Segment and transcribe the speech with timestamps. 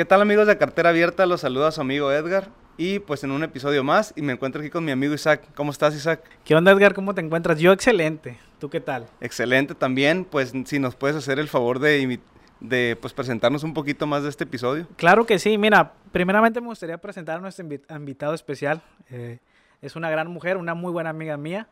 [0.00, 1.26] ¿Qué tal amigos de Cartera Abierta?
[1.26, 4.70] Los saluda su amigo Edgar y pues en un episodio más y me encuentro aquí
[4.70, 5.42] con mi amigo Isaac.
[5.54, 6.22] ¿Cómo estás Isaac?
[6.42, 6.94] ¿Qué onda Edgar?
[6.94, 7.58] ¿Cómo te encuentras?
[7.58, 8.38] Yo excelente.
[8.58, 9.08] ¿Tú qué tal?
[9.20, 10.24] Excelente también.
[10.24, 12.18] Pues si nos puedes hacer el favor de,
[12.60, 14.86] de pues, presentarnos un poquito más de este episodio.
[14.96, 15.58] Claro que sí.
[15.58, 18.80] Mira, primeramente me gustaría presentar a nuestro invitado especial.
[19.10, 19.38] Eh,
[19.82, 21.68] es una gran mujer, una muy buena amiga mía.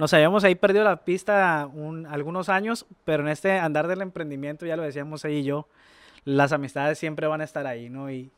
[0.00, 4.76] Nos habíamos ahí perdido la pista algunos años, pero en este andar del emprendimiento, ya
[4.76, 5.68] lo decíamos ahí y yo,
[6.24, 8.10] las amistades siempre van a estar ahí, ¿no?
[8.10, 8.30] Y,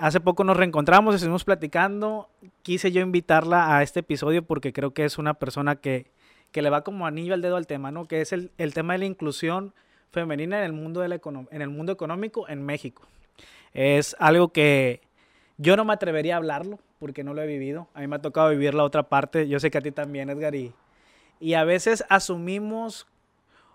[0.00, 2.28] hace poco nos reencontramos, estuvimos platicando,
[2.62, 6.10] quise yo invitarla a este episodio porque creo que es una persona que,
[6.50, 8.06] que le va como anillo al dedo al tema, ¿no?
[8.06, 9.74] Que es el, el tema de la inclusión
[10.10, 13.02] femenina en el mundo, de la en el mundo económico en México.
[13.74, 15.02] Es algo que
[15.56, 17.88] yo no me atrevería a hablarlo porque no lo he vivido.
[17.94, 19.48] A mí me ha tocado vivir la otra parte.
[19.48, 20.54] Yo sé que a ti también, Edgar.
[20.54, 20.72] Y,
[21.40, 23.06] y a veces asumimos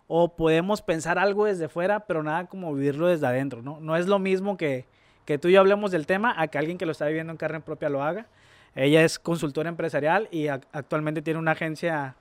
[0.07, 3.79] o podemos pensar algo desde fuera, pero nada como vivirlo desde adentro, ¿no?
[3.79, 4.85] No es lo mismo que,
[5.25, 7.37] que tú y yo hablemos del tema a que alguien que lo está viviendo en
[7.37, 8.27] carne propia lo haga.
[8.75, 12.15] Ella es consultora empresarial y actualmente tiene una agencia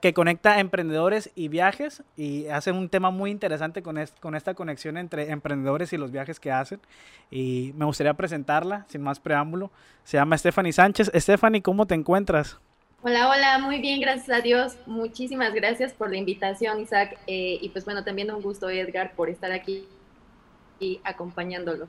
[0.00, 4.96] que conecta emprendedores y viajes y hace un tema muy interesante con, con esta conexión
[4.96, 6.80] entre emprendedores y los viajes que hacen.
[7.30, 9.72] Y me gustaría presentarla, sin más preámbulo.
[10.04, 11.10] Se llama Stephanie Sánchez.
[11.14, 12.58] Stephanie, ¿cómo te encuentras?
[13.04, 14.76] Hola, hola, muy bien, gracias a Dios.
[14.86, 17.18] Muchísimas gracias por la invitación, Isaac.
[17.26, 19.88] Eh, y pues bueno, también un gusto, Edgar, por estar aquí
[20.78, 21.88] y acompañándolos.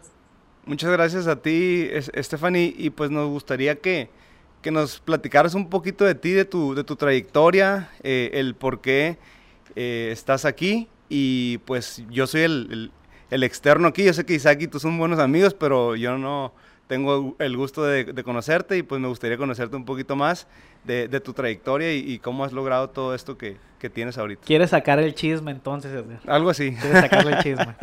[0.66, 4.10] Muchas gracias a ti, Stephanie, y pues nos gustaría que,
[4.72, 9.20] nos platicaras un poquito de ti, de tu, de tu trayectoria, eh, el por qué
[9.76, 12.92] eh, estás aquí, y pues yo soy el,
[13.30, 16.54] externo aquí, yo sé que Isaac y tú son buenos amigos, pero yo no
[16.94, 20.46] tengo el gusto de, conocerte y pues me gustaría conocerte un poquito más
[20.84, 24.44] de, tu trayectoria y, cómo has logrado todo esto que, que tienes ahorita.
[24.46, 25.92] ¿Quieres sacar el chisme entonces?
[26.28, 26.76] Algo así.
[26.76, 27.76] ¿Quieres sacarle el chisme?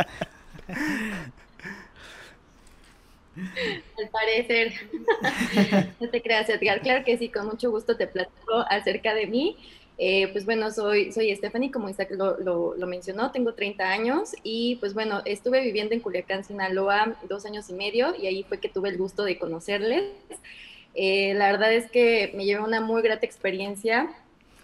[3.99, 4.75] Al parecer.
[6.01, 6.81] no te creas, Edgar.
[6.81, 9.57] Claro que sí, con mucho gusto te platico acerca de mí.
[10.03, 14.77] Eh, pues bueno, soy, soy Stephanie, como Isaac lo, lo, mencionó, tengo 30 años y
[14.77, 18.71] pues bueno, estuve viviendo en Culiacán, Sinaloa, dos años y medio y ahí fue que
[18.71, 20.05] tuve el gusto de conocerles.
[20.95, 24.11] Eh, la verdad es que me llevé una muy grata experiencia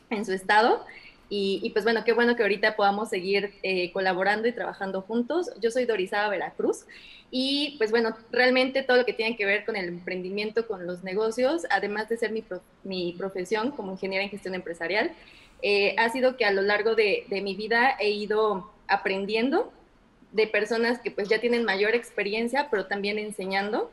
[0.09, 0.87] en su estado.
[1.29, 5.51] Y, pues bueno, qué bueno que ahorita podamos seguir eh, colaborando y trabajando juntos.
[5.61, 6.87] Yo soy Dorizaba Veracruz
[7.31, 11.03] y pues bueno, realmente todo lo que tiene que ver con el emprendimiento, con los
[11.03, 12.45] negocios, además de ser mi,
[12.85, 15.13] mi profesión como ingeniera en gestión empresarial,
[15.63, 19.73] eh, ha sido que a lo largo de, de, mi vida he ido aprendiendo
[20.33, 23.91] de personas que pues ya tienen mayor experiencia, pero también enseñando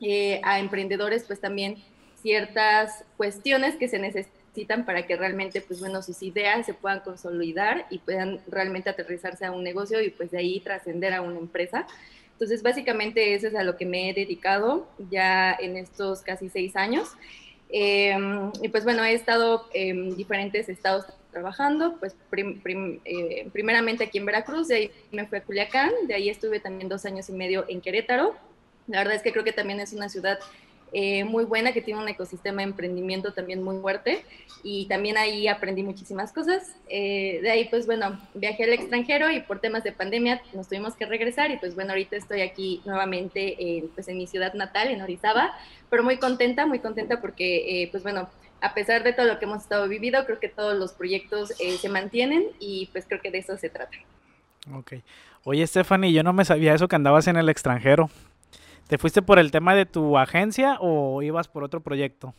[0.00, 1.76] eh, a emprendedores pues también
[2.22, 7.86] ciertas cuestiones que se necesitan para que realmente, pues bueno, sus ideas se puedan consolidar
[7.90, 11.86] y puedan realmente aterrizarse a un negocio y pues de ahí trascender a una empresa.
[12.42, 16.74] Entonces, básicamente eso es a lo que me he dedicado ya en estos casi seis
[16.74, 17.10] años.
[17.68, 22.16] Em, y pues bueno, he estado en diferentes estados trabajando, pues
[23.04, 26.88] eh, primeramente aquí en Veracruz, de ahí me fui a Culiacán, de ahí estuve también
[26.88, 28.34] dos años y medio en Querétaro.
[28.88, 30.40] La verdad es que creo que también es una ciudad
[30.94, 34.24] eh, muy buena, que tiene un ecosistema de emprendimiento también muy fuerte
[34.62, 36.76] y también ahí aprendí muchísimas cosas.
[36.88, 40.94] Eh, de ahí, pues bueno, viajé al extranjero y por temas de pandemia nos tuvimos
[40.94, 44.88] que regresar y pues bueno, ahorita estoy aquí nuevamente en, pues en mi ciudad natal,
[44.88, 45.52] en Orizaba,
[45.88, 48.28] pero muy contenta, muy contenta porque, eh, pues bueno,
[48.60, 51.88] a pesar de todo lo que hemos estado vivido, creo que todos los proyectos se
[51.88, 53.96] mantienen y pues creo que de eso se trata.
[54.72, 54.92] Ok.
[55.44, 58.08] Oye, Stephanie, yo no me sabía eso que andabas en el extranjero.
[58.92, 62.34] ¿Te fuiste por el tema de tu agencia o ibas por otro proyecto?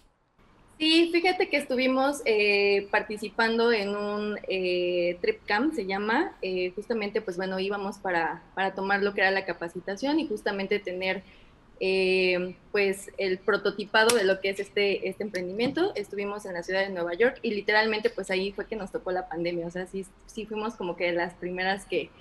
[0.77, 7.21] Sí, fíjate que estuvimos eh, participando en un eh, trip camp, se llama, eh, justamente
[7.21, 11.23] pues bueno, íbamos para, para, tomar lo que era la capacitación y justamente tener
[12.71, 15.91] pues el prototipado de lo que es este, este emprendimiento.
[15.95, 19.11] Estuvimos en la ciudad de Nueva York y literalmente pues ahí fue que nos tocó
[19.11, 22.11] la pandemia, o sea, sí, sí fuimos como que las primeras que,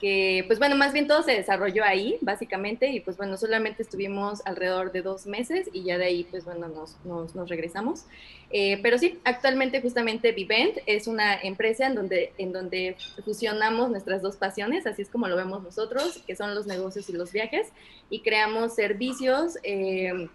[0.00, 4.44] que pues bueno, más bien todo se desarrolló ahí, básicamente, y pues bueno, solamente estuvimos
[4.44, 6.68] alrededor de dos meses y ya de ahí pues bueno,
[7.04, 8.04] nos, regresamos.
[8.50, 14.86] Eh, pero sí, actualmente justamente Vivent es una empresa en donde, fusionamos nuestras dos pasiones,
[14.86, 17.68] así es como lo vemos nosotros, que son los negocios y los viajes,
[18.10, 19.58] y creamos servicios.
[19.62, 20.28] Eh,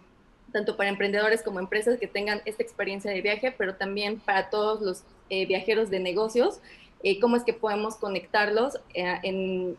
[0.51, 4.81] tanto para emprendedores como empresas que tengan esta experiencia de viaje, pero también para todos
[4.81, 6.59] los eh, viajeros de negocios
[7.03, 9.77] eh, cómo es que podemos conectarlos eh, en,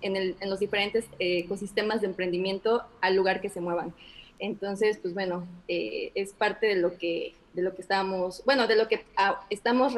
[0.48, 3.94] los diferentes eh, ecosistemas de emprendimiento al lugar que se muevan.
[4.38, 8.88] Entonces, pues bueno, es parte de lo que, de lo que estábamos, bueno, de lo
[8.88, 9.92] que ah, estamos,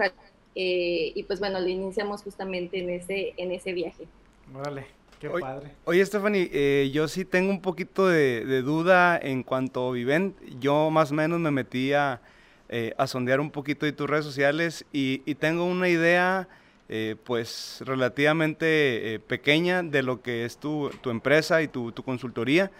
[0.54, 4.08] y pues bueno, lo iniciamos justamente en ese, en ese viaje.
[4.48, 5.02] Vale.
[5.22, 5.70] Qué padre.
[5.84, 10.36] Oye, Stephanie, eh, yo sí tengo un poquito de, duda en cuanto a Vivent.
[10.58, 12.20] Yo más o menos me metí a,
[12.68, 16.48] eh, sondear un poquito de tus redes sociales y, tengo una idea,
[16.94, 22.70] eh, pues, relativamente pequeña de lo que es tu, empresa y tu, consultoría.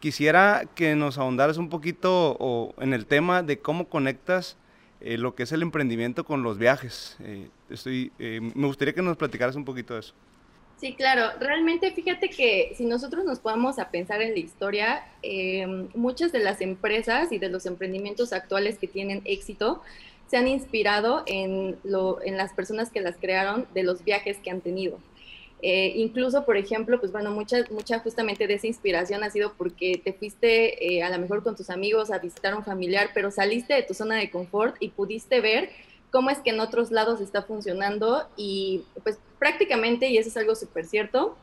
[0.00, 4.58] Quisiera que nos ahondaras un poquito en el tema de cómo conectas
[5.00, 7.16] lo que es el emprendimiento con los viajes.
[7.70, 10.14] estoy, me gustaría que nos platicaras un poquito de eso.
[10.82, 11.30] Sí, claro.
[11.38, 15.64] Realmente fíjate que si nosotros nos podemos a pensar en la historia, eh,
[15.94, 19.80] muchas de las empresas y de los emprendimientos actuales que tienen éxito
[20.32, 24.48] se han inspirado en, lo, en las personas que las crearon de los viajes que
[24.48, 24.98] han tenido.
[25.60, 30.00] Eh, incluso, por ejemplo, pues bueno, mucha, mucha justamente de esa inspiración ha sido porque
[30.02, 33.30] te fuiste eh, a lo mejor con tus amigos a visitar a un familiar, pero
[33.30, 35.68] saliste de tu zona de confort y pudiste ver
[36.10, 40.54] cómo es que en otros lados está funcionando y pues prácticamente, y eso es algo
[40.54, 41.36] súper cierto,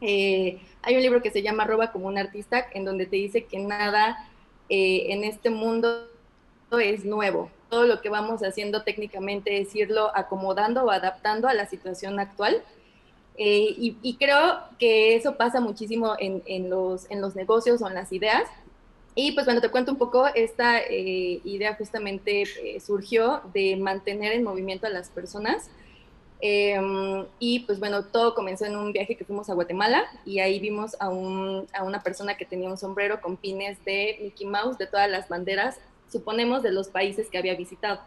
[0.00, 3.44] eh, hay un libro que se llama Roba como un artista, en donde te dice
[3.44, 4.26] que nada
[4.70, 6.08] eh, en este mundo
[6.80, 7.50] es nuevo.
[7.72, 12.62] Todo lo que vamos haciendo técnicamente es irlo acomodando o adaptando a la situación actual.
[13.38, 18.12] Eh, y, creo que eso pasa muchísimo en, los, en los negocios o en las
[18.12, 18.42] ideas.
[19.14, 22.44] Y pues bueno, te cuento un poco, esta idea justamente
[22.78, 25.70] surgió de mantener en movimiento a las personas
[26.44, 30.58] Em, y pues bueno, todo comenzó en un viaje que fuimos a Guatemala y ahí
[30.58, 34.76] vimos a, un, a, una persona que tenía un sombrero con pines de Mickey Mouse,
[34.76, 35.78] de todas las banderas,
[36.12, 38.00] suponemos, de los países que había visitado.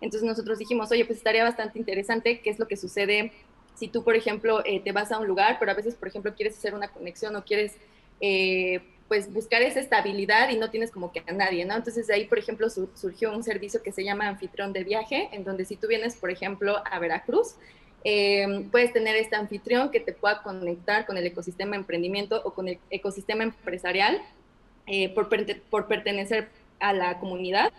[0.00, 3.32] Entonces nosotros dijimos, oye, pues estaría bastante interesante qué es lo que sucede
[3.74, 6.34] si tú, por ejemplo, eh, te vas a un lugar, pero a veces, por ejemplo,
[6.34, 7.76] quieres hacer una conexión o quieres...
[8.20, 11.74] Eh, pues buscar esa estabilidad y no tienes como que a nadie, ¿no?
[11.74, 15.44] Entonces de ahí, por ejemplo, surgió un servicio que se llama anfitrión de viaje, en
[15.44, 17.56] donde si tú vienes, por ejemplo, a Veracruz,
[18.04, 22.68] eh, puedes tener este anfitrión que te pueda conectar con el ecosistema emprendimiento o con
[22.68, 24.20] el ecosistema empresarial
[24.86, 25.28] eh, por,
[25.70, 26.48] por, pertenecer
[26.80, 27.72] a la comunidad.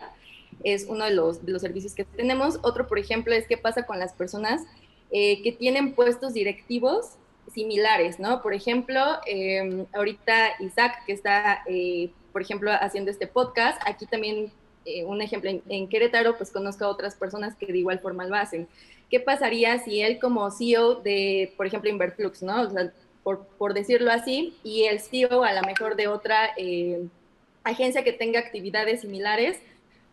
[0.64, 2.60] Es uno de los, servicios que tenemos.
[2.62, 4.64] Otro, por ejemplo, es qué pasa con las personas
[5.12, 7.18] eh, que tienen puestos directivos
[7.54, 8.42] similares, ¿no?
[8.42, 14.52] Por ejemplo, em, ahorita Isaac, que está, eh, por ejemplo, haciendo este podcast, aquí también
[14.86, 18.36] eh, un ejemplo, en, Querétaro, pues conozco a otras personas que de igual forma lo
[18.36, 18.68] hacen.
[19.10, 22.62] ¿Qué pasaría si él como CEO de, por ejemplo, Inverflux, ¿no?
[22.62, 22.94] O sea,
[23.24, 27.08] por, por, decirlo así, y el CEO a lo mejor de otra eh,
[27.66, 29.60] agencia que tenga actividades similares,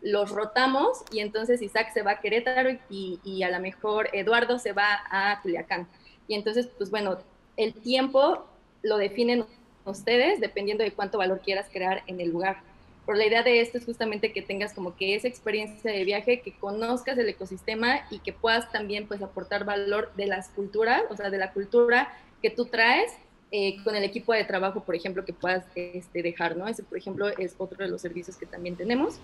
[0.01, 4.73] los rotamos y entonces Isaac se va a Querétaro y, a lo mejor Eduardo se
[4.73, 5.87] va a Culiacán.
[6.27, 7.19] Y entonces, pues bueno,
[7.55, 8.45] el tiempo
[8.81, 9.45] lo definen
[9.85, 12.61] ustedes dependiendo de cuánto valor quieras crear en el lugar.
[13.05, 16.41] Pero la idea de esto es justamente que tengas como que esa experiencia de viaje,
[16.41, 21.15] que conozcas el ecosistema y que puedas también pues aportar valor de las culturas, o
[21.15, 23.11] sea, de la cultura que tú traes
[23.55, 26.67] eh, con el equipo de trabajo, por ejemplo, que puedas este, dejar, ¿no?
[26.67, 29.19] Ese, por ejemplo, es otro de los servicios que también tenemos.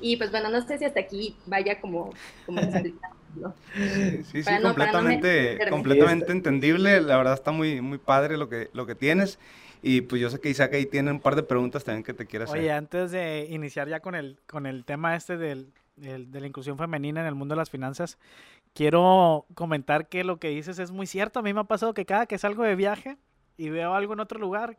[0.00, 2.14] Y pues bueno, no sé si hasta aquí vaya como...
[2.46, 2.60] como
[4.30, 7.00] Sí, sí, completamente, completamente entendible.
[7.00, 9.40] La verdad está muy, muy padre lo que, lo que tienes.
[9.82, 12.26] Y pues yo sé que Isaac ahí tiene un par de preguntas también que te
[12.26, 12.60] quiere hacer.
[12.60, 16.78] Oye, antes de iniciar ya con el, con el tema este del, de la inclusión
[16.78, 18.16] femenina en el mundo de las finanzas,
[18.74, 21.40] quiero comentar que lo que dices es muy cierto.
[21.40, 23.16] A mí me ha pasado que cada que salgo de viaje
[23.56, 24.78] y veo algo en otro lugar,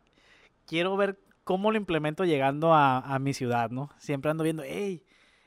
[0.66, 3.90] quiero ver cómo lo implemento llegando a, a mi ciudad, ¿no?
[3.98, 5.04] Siempre ando viendo, hey,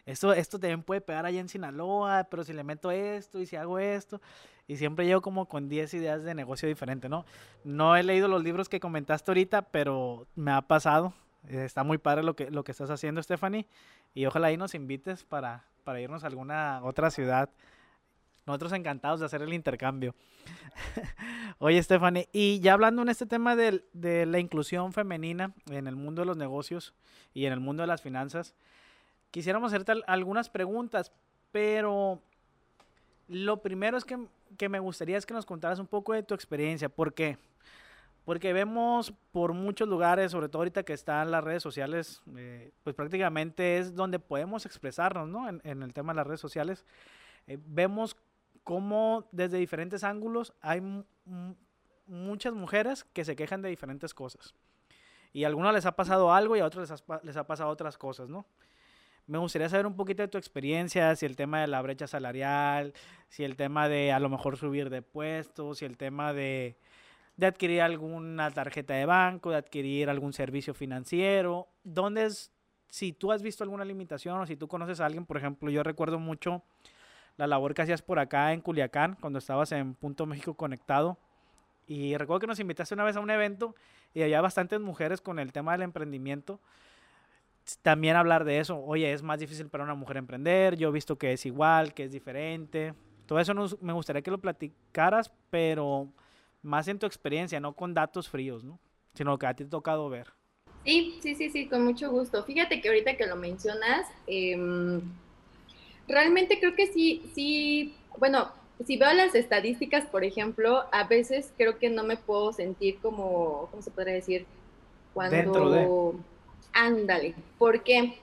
[0.08, 3.58] esto, esto también puede pegar allá en Sinaloa, pero si le meto esto y si
[3.58, 4.22] hago esto.
[4.66, 7.26] Y siempre llego como con 10 ideas de negocio diferente, ¿no?
[7.66, 11.14] No he leído los libros que comentaste ahorita, pero me ha pasado.
[11.50, 13.68] Está muy padre lo que, lo que estás haciendo, Stephanie.
[14.14, 17.50] Y ojalá ahí nos invites para, para irnos a alguna otra ciudad.
[18.48, 20.16] Nosotros encantados de hacer el intercambio.
[21.60, 25.96] Oye, Stephanie, y ya hablando en este tema de, de la inclusión femenina en el
[25.96, 26.96] mundo de los negocios
[27.34, 28.56] y en el mundo de las finanzas,
[29.30, 31.12] quisiéramos hacerte algunas preguntas,
[31.52, 32.22] pero
[33.28, 36.90] lo primero es que, me gustaría es que nos contaras un poco de tu experiencia.
[36.90, 37.38] ¿Por qué?
[38.24, 42.96] Porque vemos por muchos lugares, sobre todo ahorita que están las redes sociales, eh, pues
[42.96, 45.48] prácticamente es donde podemos expresarnos, ¿no?
[45.50, 46.86] En, el tema de las redes sociales.
[47.48, 48.18] Eh, vemos
[48.68, 50.82] cómo desde diferentes ángulos hay
[52.06, 54.56] muchas mujeres que se quejan de diferentes cosas.
[55.32, 58.28] Y a algunos les ha pasado algo y a otros les ha pasado otras cosas,
[58.28, 58.46] ¿no?
[59.26, 62.94] Me gustaría saber un poquito de tu experiencia, si el tema de la brecha salarial,
[63.30, 66.76] si el tema de a lo mejor subir de puestos, si el tema de,
[67.38, 71.70] de adquirir alguna tarjeta de banco, de adquirir algún servicio financiero.
[71.86, 72.52] ¿Dónde es,
[72.90, 75.84] si tú has visto alguna limitación o si tú conoces a alguien, por ejemplo, yo
[75.84, 76.64] recuerdo mucho
[77.38, 81.18] la labor que hacías por acá en Culiacán, cuando estabas en Punto México Conectado,
[81.90, 83.74] Y recuerdo que nos invitaste una vez a un evento
[84.14, 86.60] y había bastantes mujeres con el tema del emprendimiento.
[87.82, 91.18] También hablar de eso, oye, es más difícil para una mujer emprender, yo he visto
[91.18, 92.94] que es igual, que es diferente.
[93.26, 96.10] Todo eso me gustaría que lo platicaras, pero
[96.62, 98.80] más en tu experiencia, no con datos fríos, ¿no?
[99.14, 100.28] Sino que a ti te ha tocado ver.
[100.86, 102.44] Sí, sí, sí, sí, con mucho gusto.
[102.44, 105.02] Fíjate que ahorita que lo mencionas, em,
[106.08, 108.52] realmente creo que sí, sí, bueno,
[108.86, 113.68] si veo las estadísticas, por ejemplo, a veces creo que no me puedo sentir como,
[113.72, 114.46] ¿cómo se podría decir?
[115.14, 116.14] Cuando...
[116.14, 116.38] De...
[116.74, 118.20] Ándale, porque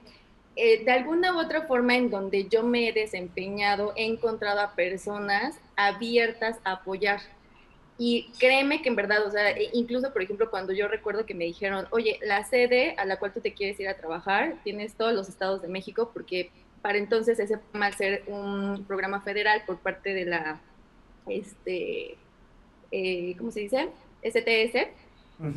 [0.55, 4.75] eh, de alguna u otra forma en donde yo me he desempeñado, he encontrado a
[4.75, 7.21] personas abiertas a apoyar.
[7.99, 11.35] Y créeme que en verdad, o sea, e incluso por ejemplo cuando yo recuerdo que
[11.35, 14.95] me dijeron, oye, la sede a la cual tú te quieres ir a trabajar, tienes
[14.95, 16.51] todos los estados de México, porque
[16.85, 20.61] para entonces ese programa, al ser un programa federal por parte de la,
[21.27, 22.15] este,
[22.91, 23.89] eh, ¿cómo se dice?
[24.23, 24.89] STS,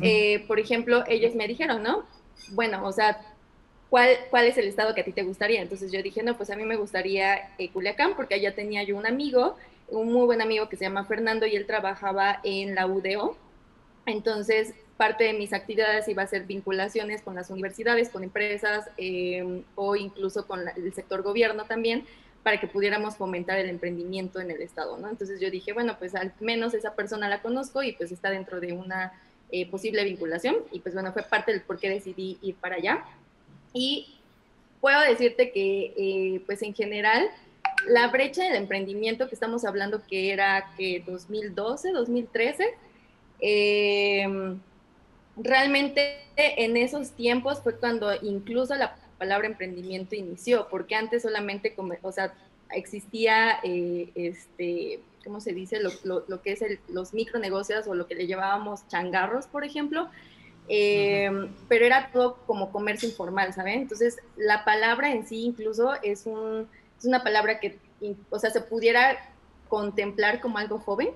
[0.00, 2.06] eh, por ejemplo, ellos me dijeron, ¿no?
[2.52, 3.20] Bueno, o sea,
[3.90, 5.60] ¿cuál, ¿cuál es el estado que a ti te gustaría?
[5.60, 8.96] Entonces yo dije, no, pues a mí me gustaría eh, Culiacán, porque allá tenía yo
[8.96, 9.54] un amigo,
[9.88, 13.36] un muy buen amigo que se llama Fernando y él trabajaba en la UDO.
[14.06, 19.62] Entonces, parte de mis actividades iba a ser vinculaciones con las universidades, con empresas eh,
[19.76, 22.04] o incluso con el sector gobierno también,
[22.42, 25.08] para que pudiéramos fomentar el emprendimiento en el Estado, ¿no?
[25.08, 28.58] Entonces yo dije, bueno, pues al menos esa persona la conozco y pues está dentro
[28.58, 29.12] de una
[29.50, 33.04] eh, posible vinculación y pues bueno, fue parte del por qué decidí ir para allá.
[33.72, 34.16] Y
[34.80, 37.30] puedo decirte que eh, pues en general
[37.86, 42.74] la brecha del emprendimiento que estamos hablando que era que 2012, 2013,
[43.40, 44.58] eh,
[45.38, 52.12] realmente en esos tiempos fue cuando incluso la palabra emprendimiento inició, porque antes solamente, o
[52.12, 52.32] sea,
[52.70, 55.80] existía, eh, este, ¿cómo se dice?
[55.80, 60.08] Lo, que es los micronegocios o lo que le llevábamos changarros, por ejemplo,
[60.68, 61.30] eh,
[61.68, 63.80] pero era todo como comercio informal, ¿saben?
[63.82, 66.68] Entonces, la palabra en sí incluso es, un,
[66.98, 67.78] es una palabra que,
[68.30, 69.18] o sea, se pudiera
[69.68, 71.10] contemplar como algo joven,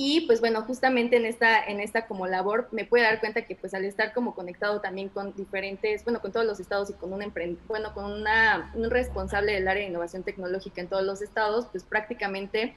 [0.00, 3.56] y pues bueno, justamente en esta, en esta como labor me puede dar cuenta que
[3.56, 7.12] pues al estar como conectado también con diferentes, bueno, con todos los estados y con
[7.12, 7.32] un
[7.66, 11.82] bueno, con una, un responsable del área de innovación tecnológica en todos los estados, pues
[11.82, 12.76] prácticamente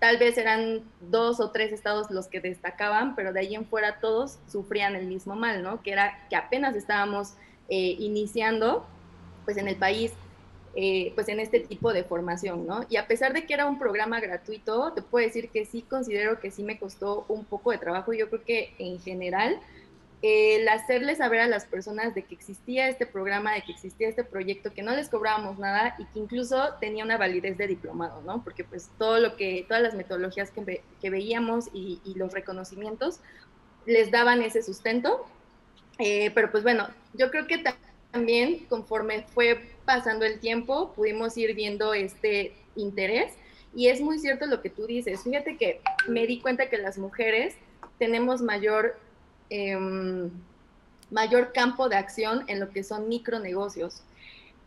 [0.00, 4.00] tal vez eran dos o tres estados los que destacaban, pero de ahí en fuera
[4.00, 5.80] todos sufrían el mismo mal, ¿no?
[5.80, 7.34] Que era que apenas estábamos
[7.68, 8.84] eh, iniciando
[9.44, 10.12] pues en el país
[10.74, 12.84] eh, pues en este tipo de formación, ¿no?
[12.88, 16.40] Y a pesar de que era un programa gratuito, te puedo decir que sí considero
[16.40, 18.12] que sí me costó un poco de trabajo.
[18.12, 19.60] Yo creo que en general
[20.20, 24.24] el hacerles saber a las personas de que existía este programa, de que existía este
[24.24, 28.42] proyecto, que no les cobrábamos nada y que incluso tenía una validez de diplomado, ¿no?
[28.42, 33.20] Porque pues todo lo que, todas las metodologías que, que veíamos y, los reconocimientos
[33.86, 35.24] les daban ese sustento.
[36.00, 37.62] Eh, pero pues bueno, yo creo que
[38.10, 43.32] también conforme fue pasando el tiempo, pudimos ir viendo este interés.
[43.74, 45.22] Y es muy cierto lo que tú dices.
[45.22, 47.54] Fíjate que me di cuenta que las mujeres
[47.98, 48.98] tenemos mayor,
[49.50, 50.30] em,
[51.10, 54.02] mayor campo de acción en lo que son micronegocios.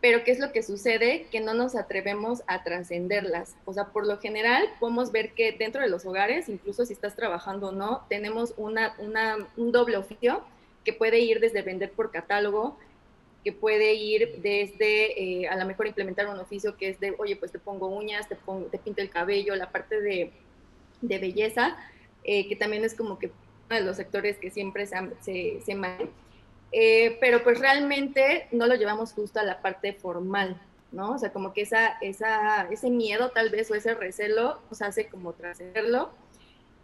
[0.00, 1.26] Pero ¿qué es lo que sucede?
[1.30, 3.54] Que no nos atrevemos a trascenderlas.
[3.64, 7.14] O sea, por lo general podemos ver que dentro de los hogares, incluso si estás
[7.14, 10.42] trabajando o no, tenemos una, una, un doble oficio
[10.84, 12.76] que puede ir desde vender por catálogo,
[13.42, 17.36] que puede ir desde eh, a lo mejor implementar un oficio que es de, oye,
[17.36, 20.32] pues te pongo uñas, te, pongo, te pinto el cabello, la parte de,
[21.00, 21.76] de belleza,
[22.24, 25.76] eh, que también es como que uno de los sectores que siempre se, se, se
[26.72, 30.60] eh, pero pues realmente no lo llevamos justo a la parte formal,
[30.92, 31.12] ¿no?
[31.12, 35.06] O sea, como que esa, esa, ese miedo tal vez o ese recelo nos hace
[35.08, 36.10] como trascenderlo.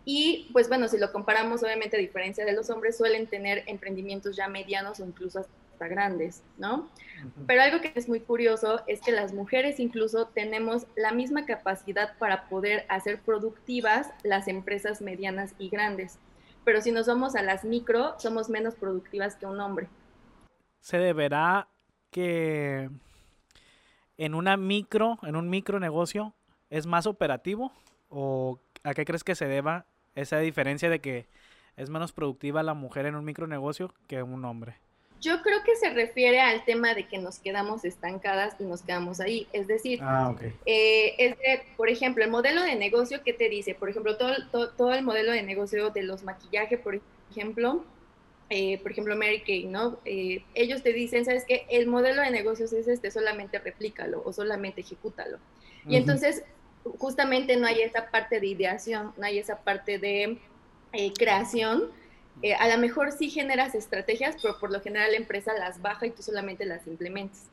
[0.04, 4.36] Y pues bueno, si lo comparamos, obviamente a diferencia de los hombres, suelen tener emprendimientos
[4.36, 5.46] ya medianos o incluso
[5.86, 6.88] grandes, ¿no?
[7.46, 12.16] Pero algo que es muy curioso es que las mujeres incluso tenemos la misma capacidad
[12.18, 16.18] para poder hacer productivas las empresas medianas y grandes.
[16.64, 19.88] Pero si nos vamos a las micro, somos menos productivas que un hombre.
[20.80, 21.68] ¿Se deberá
[22.10, 22.90] que
[24.16, 26.34] en una micro, en un micro negocio,
[26.70, 27.72] es más operativo?
[28.08, 31.26] ¿O a qué crees que se deba esa diferencia de que
[31.76, 34.76] es menos productiva la mujer en un micronegocio que un hombre?
[35.20, 39.20] Yo creo que se refiere al tema de que nos quedamos estancadas y nos quedamos
[39.20, 39.48] ahí.
[39.52, 40.34] Es decir, ah,
[40.64, 43.74] eh, es por ejemplo, el modelo de negocio, ¿qué te dice?
[43.74, 47.84] Por ejemplo, todo, todo, el modelo de negocio de los maquillajes, por ejemplo,
[48.50, 49.98] eh, por ejemplo, Mary Kay, ¿no?
[50.04, 51.66] Eh, ellos te dicen, ¿sabes qué?
[51.68, 55.38] El modelo de negocios es este, solamente replícalo o solamente ejecútalo.
[55.86, 56.44] Y entonces,
[56.98, 60.38] justamente no hay esa parte de ideación, no hay esa parte de
[60.92, 61.90] eh, creación,
[62.42, 66.06] eh, a lo mejor sí generas estrategias, pero por lo general la empresa las baja
[66.06, 67.44] y tú solamente las implementas.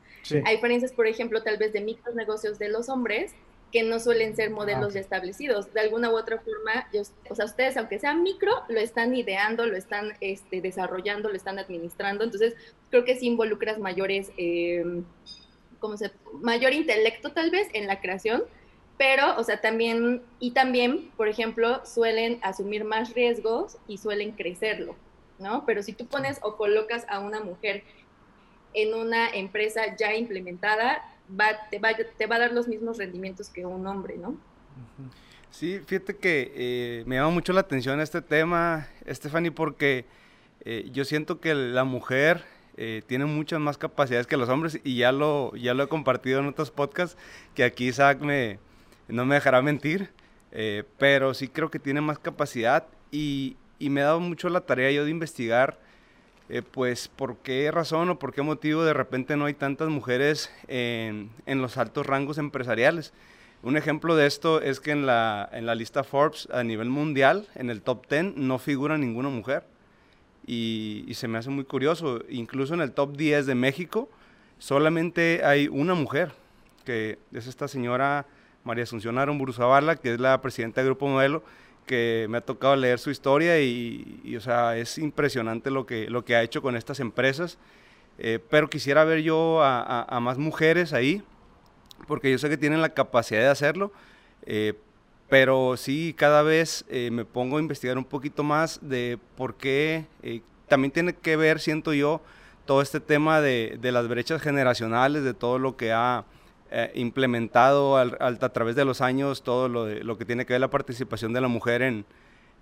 [0.43, 3.33] Hay diferencias, por ejemplo, tal vez de micros negocios de los hombres
[3.71, 5.73] que no suelen ser modelos ya establecidos.
[5.73, 6.87] De alguna u otra forma,
[7.29, 11.59] o sea, ustedes, aunque sean micro, lo están ideando, lo están este, desarrollando, lo están
[11.59, 12.23] administrando.
[12.23, 12.55] Entonces,
[12.89, 15.03] creo que sí involucras mayores, eh,
[15.79, 16.11] ¿cómo se,
[16.41, 18.43] mayor intelecto tal vez en la creación,
[18.97, 24.95] pero, o sea, también, y también, por ejemplo, suelen asumir más riesgos y suelen crecerlo,
[25.39, 25.65] ¿no?
[25.65, 27.83] Pero si tú pones o colocas a una mujer
[28.73, 33.49] en una empresa ya implementada, va, te, va, te va a dar los mismos rendimientos
[33.49, 34.37] que un hombre, ¿no?
[35.49, 40.05] Sí, fíjate que eh, me llama mucho la atención este tema, Stephanie, porque
[40.65, 42.43] eh, yo siento que la mujer
[42.77, 46.39] eh, tiene muchas más capacidades que los hombres y ya lo, ya lo he compartido
[46.39, 47.17] en otros podcasts,
[47.53, 48.59] que aquí Isaac me,
[49.07, 50.09] no me dejará mentir,
[50.51, 54.89] eh, pero sí creo que tiene más capacidad y, me ha dado mucho la tarea
[54.91, 55.77] yo de investigar,
[56.49, 60.51] eh, pues, por qué razón o por qué motivo de repente no hay tantas mujeres
[60.67, 63.13] en, los altos rangos empresariales.
[63.63, 67.47] Un ejemplo de esto es que en la, en la lista Forbes a nivel mundial,
[67.55, 69.65] en el top 10, no figura ninguna mujer.
[70.47, 72.21] Y, se me hace muy curioso.
[72.29, 74.09] Incluso en el top 10 de México,
[74.59, 76.33] solamente hay una mujer,
[76.85, 78.25] que es esta señora
[78.65, 81.43] María Asunción Aaron Buruzabala, que es la presidenta del Grupo Modelo,
[81.85, 86.25] que me ha tocado leer su historia y, o sea, es impresionante lo que, lo
[86.25, 87.57] que ha hecho con estas empresas.
[88.17, 91.21] Eh, pero quisiera ver yo a, más mujeres ahí,
[92.07, 93.91] porque yo sé que tienen la capacidad de hacerlo,
[94.47, 94.73] eh,
[95.29, 100.05] pero sí cada vez eh, me pongo a investigar un poquito más de por qué
[100.67, 102.21] también tiene que ver, siento yo,
[102.65, 106.25] todo este tema de, de las brechas generacionales, de todo lo que ha
[106.71, 110.61] eh, implementado a través de los años todo lo, de, lo que tiene que ver
[110.61, 112.05] la participación de la mujer en,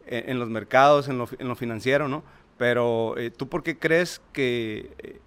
[0.05, 2.23] en, los mercados, en lo, en lo, financiero, ¿no?
[2.57, 5.19] Pero eh, tú por qué crees que, eh,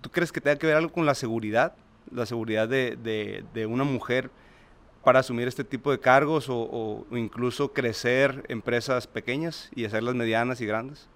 [0.00, 1.74] tú crees que tenga que ver algo con la seguridad,
[2.12, 4.30] la seguridad de, de, de una mujer
[5.02, 6.56] para asumir este tipo de cargos o,
[7.10, 11.08] o incluso crecer empresas pequeñas y hacerlas medianas y grandes?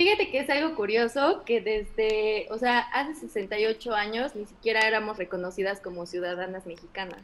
[0.00, 5.18] Fíjate que es algo curioso que desde, o sea, hace 68 años ni siquiera éramos
[5.18, 7.20] reconocidas como ciudadanas mexicanas.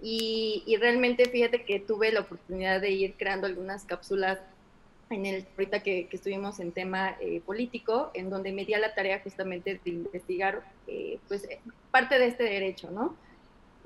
[0.00, 4.38] Y, realmente fíjate que tuve la oportunidad de ir creando algunas cápsulas
[5.10, 8.94] en el, ahorita que, estuvimos en tema eh, político, en donde me di a la
[8.94, 11.48] tarea justamente de investigar eh, pues
[11.90, 13.16] parte de este derecho, ¿no?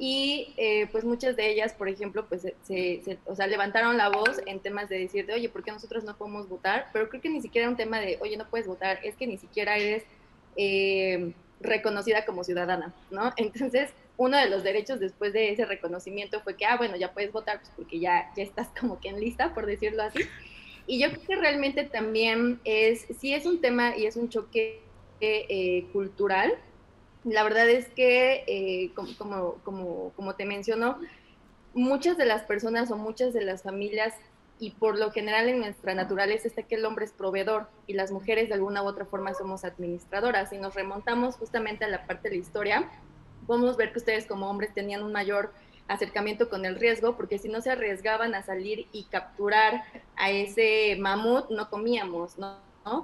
[0.05, 4.41] Y eh, pues muchas de ellas, por ejemplo, pues se, o sea, levantaron la voz
[4.47, 6.89] en temas de decir, de, oye, ¿por qué nosotros no podemos votar?
[6.93, 9.29] Pero creo que ni siquiera era un tema de, oye, no puedes votar, es que
[9.29, 10.03] ni siquiera eres
[10.57, 13.33] eh, reconocida como ciudadana, ¿no?
[13.37, 17.31] Entonces, uno de los derechos después de ese reconocimiento fue que, ah, bueno, ya puedes
[17.31, 20.25] votar, pues porque ya, ya estás como que en lista, por decirlo así.
[20.89, 24.81] Y yo creo que realmente también es, sí es un tema y es un choque
[25.21, 26.59] eh, cultural,
[27.25, 30.99] la verdad es que, eh, como, como, como, te menciono,
[31.75, 34.15] muchas de las personas o muchas de las familias,
[34.59, 38.13] y por lo general en nuestra naturaleza está que el hombre es proveedor y las
[38.13, 40.51] mujeres de alguna u otra forma somos administradoras.
[40.51, 42.89] Si nos remontamos justamente a la parte de la historia,
[43.49, 45.53] podemos ver que ustedes como hombres tenían un mayor
[45.89, 49.83] acercamiento con el riesgo, porque si no se arriesgaban a salir y capturar
[50.15, 52.61] a ese mamut, no comíamos, ¿no?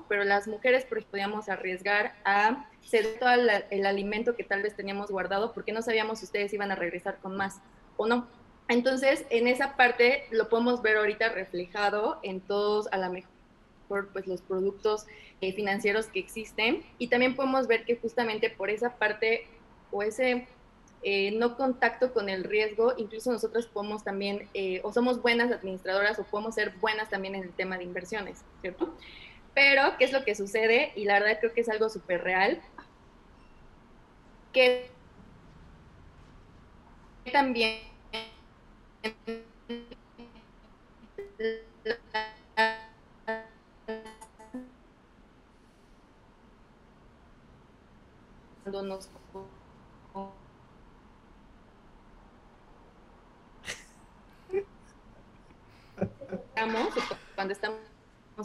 [0.09, 3.31] Pero las mujeres pues, podíamos arriesgar a ceder todo
[3.71, 7.19] el, alimento que tal vez teníamos guardado porque no sabíamos si ustedes iban a regresar
[7.19, 7.61] con más
[7.97, 8.27] o no.
[8.69, 14.27] Entonces, en esa parte lo podemos ver ahorita reflejado en todos, a lo mejor, pues
[14.27, 15.07] los productos
[15.41, 16.83] eh, financieros que existen.
[16.99, 19.47] Y también podemos ver que justamente por esa parte
[19.91, 20.47] o ese
[21.03, 26.19] eh, no contacto con el riesgo, incluso nosotros podemos también, eh, o somos buenas administradoras
[26.19, 28.95] o podemos ser buenas también en el tema de inversiones, ¿cierto?
[29.55, 30.93] Pero, ¿qué es lo que sucede?
[30.95, 32.61] Y la verdad creo que es algo súper real.
[34.53, 34.91] Que
[37.33, 37.83] también
[57.35, 57.98] cuando estamos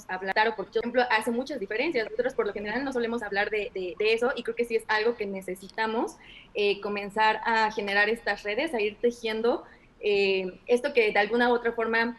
[0.08, 2.06] hablar, o por ejemplo, hace muchas diferencias.
[2.10, 4.84] Nosotros por lo general no solemos hablar de, de, eso y creo que sí es
[4.88, 6.18] algo que necesitamos
[6.54, 9.64] eh, comenzar a generar estas redes, a ir tejiendo
[10.00, 12.18] eh, esto que de alguna u otra forma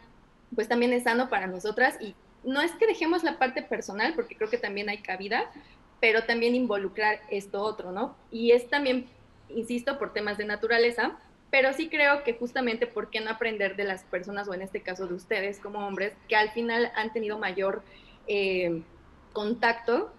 [0.54, 4.36] pues también es sano para nosotras y no es que dejemos la parte personal, porque
[4.36, 5.50] creo que también hay cabida,
[6.00, 8.14] pero también involucrar esto otro, ¿no?
[8.30, 9.06] Y es también,
[9.48, 11.18] insisto, por temas de naturaleza,
[11.54, 14.82] pero sí creo que justamente, ¿por qué no aprender de las personas, o en este
[14.82, 17.84] caso de ustedes como hombres, que al final han tenido mayor
[18.26, 18.82] eh,
[19.32, 20.12] contacto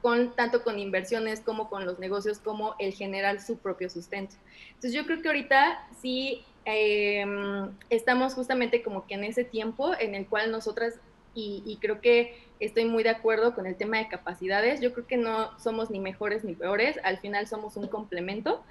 [0.00, 4.36] con, tanto con inversiones como con los negocios, como el generar su propio sustento.
[4.68, 10.14] Entonces yo creo que ahorita sí em, estamos justamente como que en ese tiempo en
[10.14, 10.94] el cual nosotras,
[11.34, 15.08] y, y, creo que estoy muy de acuerdo con el tema de capacidades, yo creo
[15.08, 18.62] que no somos ni mejores ni peores, al final somos un complemento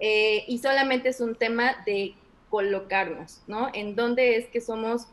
[0.00, 2.14] eh, y solamente es un tema de
[2.50, 3.70] colocarnos, ¿no?
[3.74, 5.06] En dónde es que somos,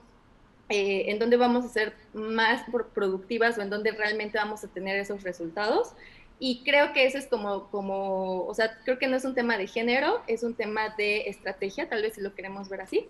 [0.69, 4.97] eh, en dónde vamos a ser más productivas o en dónde realmente vamos a tener
[4.97, 5.93] esos resultados.
[6.37, 9.57] Y creo que eso es como, como, o sea, creo que no es un tema
[9.57, 13.07] de género, es un tema de estrategia, tal vez si lo queremos ver así.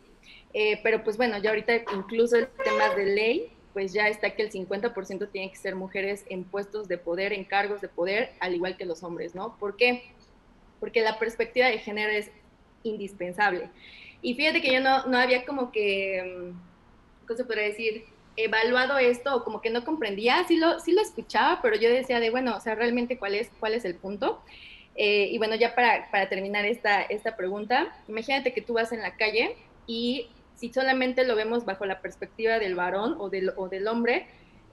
[0.53, 4.43] Eh, pero pues bueno, ya ahorita incluso el tema de ley, pues ya está que
[4.43, 8.55] el 50% tiene que ser mujeres en puestos de poder, en cargos de poder, al
[8.55, 9.57] igual que los hombres, ¿no?
[9.57, 10.03] ¿Por qué?
[10.85, 12.29] Porque la perspectiva de género es
[12.83, 13.71] indispensable.
[14.21, 18.05] Y fíjate que yo no, no había como que, mm, ¿cómo se podría decir?
[18.37, 22.19] evaluado esto o como que no comprendía, sí lo, sí lo escuchaba, pero yo decía
[22.19, 24.43] de, bueno, o sea, realmente cuál es, cuál es el punto.
[24.95, 29.01] Eh, y bueno, ya para, para terminar esta, esta pregunta, imagínate que tú vas en
[29.01, 29.55] la calle
[29.87, 34.27] y si solamente lo vemos bajo la perspectiva del varón o del, o del hombre,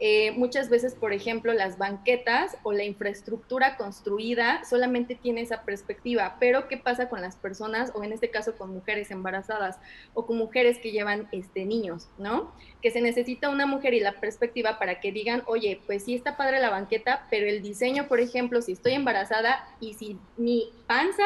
[0.04, 6.38] eh, muchas veces, por ejemplo, las banquetas o la infraestructura construida solamente tiene esa perspectiva,
[6.40, 9.78] pero ¿qué pasa con las personas o en este caso con mujeres embarazadas
[10.12, 12.52] o con mujeres que llevan este, niños, ¿no?
[12.82, 16.36] Que se necesita una mujer y la perspectiva para que digan, oye, pues sí está
[16.36, 21.22] padre la banqueta, pero el diseño, por ejemplo, si estoy embarazada y si mi panza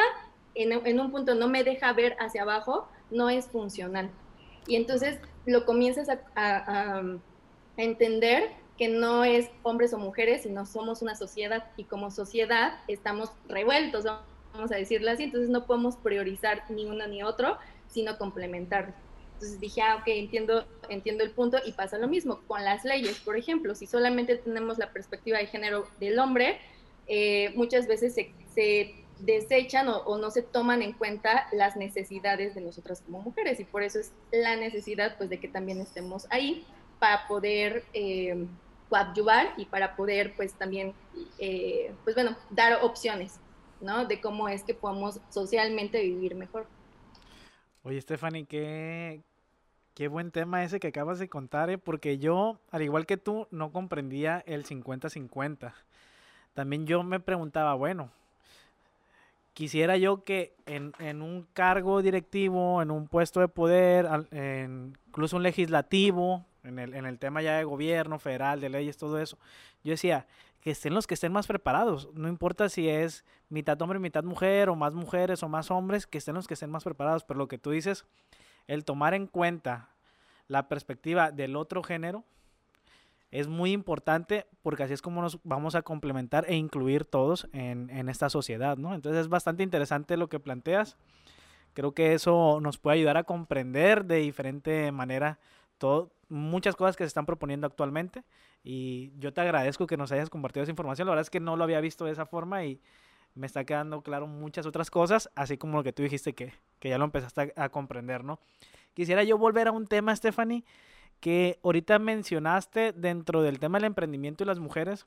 [0.53, 4.11] en, un punto no me deja ver hacia abajo, no es funcional.
[4.67, 7.01] Y entonces lo comienzas a
[7.75, 13.31] entender que no es hombres o mujeres, sino somos una sociedad y como sociedad estamos
[13.47, 14.05] revueltos,
[14.53, 18.93] vamos a decirlo así, entonces no podemos priorizar ni uno ni otro, sino complementar.
[19.33, 23.19] Entonces dije, ah, ok, entiendo, entiendo el punto y pasa lo mismo con las leyes,
[23.19, 26.59] por ejemplo, si solamente tenemos la perspectiva de género del hombre,
[27.07, 32.53] eh, muchas veces se, se desechan o, o, no se toman en cuenta las necesidades
[32.53, 36.27] de nosotras como mujeres y por eso es la necesidad pues de que también estemos
[36.29, 36.65] ahí
[36.99, 38.45] para poder eh,
[38.89, 40.93] coadyuvar y para poder pues también,
[41.39, 43.39] eh, pues bueno, dar opciones,
[43.81, 44.05] ¿no?
[44.05, 46.67] De cómo es que podemos socialmente vivir mejor.
[47.83, 49.21] Oye, Stephanie, qué,
[49.93, 51.77] qué buen tema ese que acabas de contar, ¿eh?
[51.77, 55.73] porque yo, al igual que tú, no comprendía el 50-50.
[56.53, 58.09] También yo me preguntaba, bueno,
[59.53, 65.37] quisiera yo que en, en, un cargo directivo, en un puesto de poder, en, incluso
[65.37, 69.37] un legislativo, en el, en el tema ya de gobierno, federal, de leyes, todo eso.
[69.83, 70.27] Yo decía,
[70.67, 72.09] que estén los que estén más preparados.
[72.13, 76.17] No importa si es mitad hombre, mitad mujer, o más mujeres o más hombres, que
[76.17, 77.23] estén los que estén más preparados.
[77.23, 78.05] Pero lo que tú dices,
[78.67, 79.91] el tomar en cuenta
[80.47, 82.25] la perspectiva del otro género
[83.31, 87.89] es muy importante porque así es como nos vamos a complementar e incluir todos en,
[87.89, 88.93] en esta sociedad, ¿no?
[88.93, 90.97] Entonces es bastante interesante lo que planteas.
[91.73, 95.39] Creo que eso nos puede ayudar a comprender de diferente manera
[95.77, 98.23] todo, muchas cosas que se están proponiendo actualmente
[98.63, 101.07] y yo te agradezco que nos hayas compartido esa información.
[101.07, 102.81] La verdad es que no lo había visto de esa forma y
[103.35, 106.89] me está quedando claro muchas otras cosas, así como lo que tú dijiste que, que
[106.89, 108.39] ya lo empezaste a, a, comprender, ¿no?
[108.93, 110.63] Quisiera yo volver a un tema, Stephanie,
[111.19, 115.05] que ahorita mencionaste dentro del tema del emprendimiento y las mujeres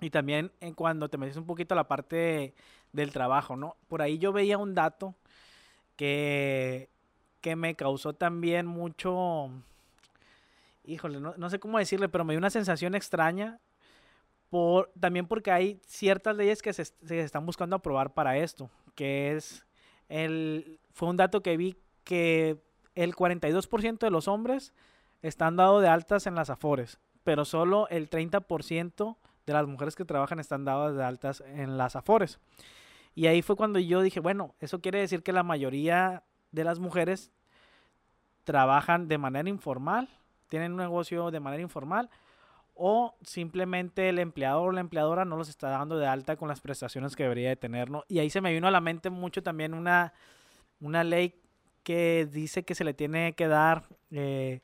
[0.00, 2.54] y también en cuando te metes un poquito a la parte
[2.92, 3.76] del trabajo, ¿no?
[3.88, 5.14] Por ahí yo veía un dato
[5.96, 6.88] que,
[7.40, 9.50] que me causó también mucho,
[10.92, 13.60] híjole, no, sé cómo decirle, pero me dio una sensación extraña.
[15.00, 19.66] También porque hay ciertas leyes que se, se están buscando aprobar para esto, que es
[20.10, 22.62] el, fue un dato que vi que
[22.94, 24.74] el 42% de los hombres
[25.22, 30.04] están dados de altas en las afores, pero solo el 30% de las mujeres que
[30.04, 32.38] trabajan están dadas de altas en las afores.
[33.14, 36.78] Y ahí fue cuando yo dije, bueno, eso quiere decir que la mayoría de las
[36.78, 37.32] mujeres
[38.44, 40.08] trabajan de manera informal
[40.52, 42.10] tienen un negocio de manera informal
[42.74, 46.60] o simplemente el empleador o la empleadora no los está dando de alta con las
[46.60, 48.04] prestaciones que debería de tener, ¿no?
[48.06, 50.12] Y ahí se me vino a la mente mucho también una,
[50.78, 51.40] una ley
[51.84, 54.60] que dice que se le tiene que dar eh,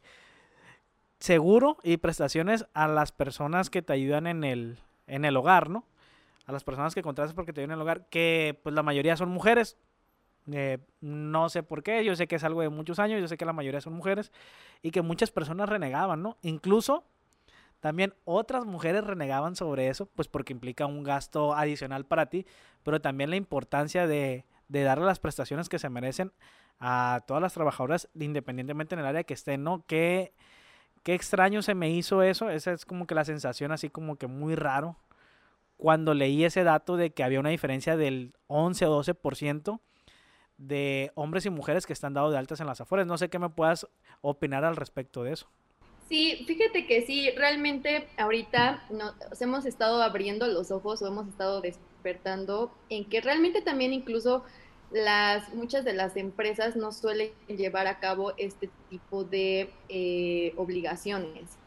[1.21, 5.87] seguro y prestaciones a las personas que te ayudan en el, en el hogar, ¿no?
[6.45, 9.17] A las personas que contratas porque te ayudan en el hogar, que pues la mayoría
[9.17, 9.79] son mujeres,
[10.53, 13.37] eh, no sé por qué, yo sé que es algo de muchos años, yo sé
[13.37, 14.33] que la mayoría son mujeres
[14.83, 16.37] y que muchas personas renegaban, ¿no?
[16.43, 17.05] Incluso
[17.81, 22.47] también otras mujeres renegaban sobre eso, pues porque implica un gasto adicional para ti,
[22.83, 26.33] pero también la importancia de, de darle las prestaciones que se merecen
[26.81, 29.85] a todas las trabajadoras, independientemente en el área que estén, ¿no?
[29.87, 30.33] Qué,
[31.03, 34.27] qué extraño se me hizo eso, esa es como que la sensación así como que
[34.27, 34.97] muy raro
[35.77, 39.81] cuando leí ese dato de que había una diferencia del 11 o 12%
[40.59, 43.07] de hombres y mujeres que están dados de altas en las afueras.
[43.07, 43.87] No sé qué me puedas
[44.21, 45.49] opinar al respecto de eso.
[46.09, 51.61] Sí, fíjate que sí, realmente ahorita nos hemos estado abriendo los ojos o hemos estado
[51.61, 54.43] despertando en que realmente también incluso
[54.91, 61.59] las muchas de las empresas no suelen llevar a cabo este tipo de eh, obligaciones.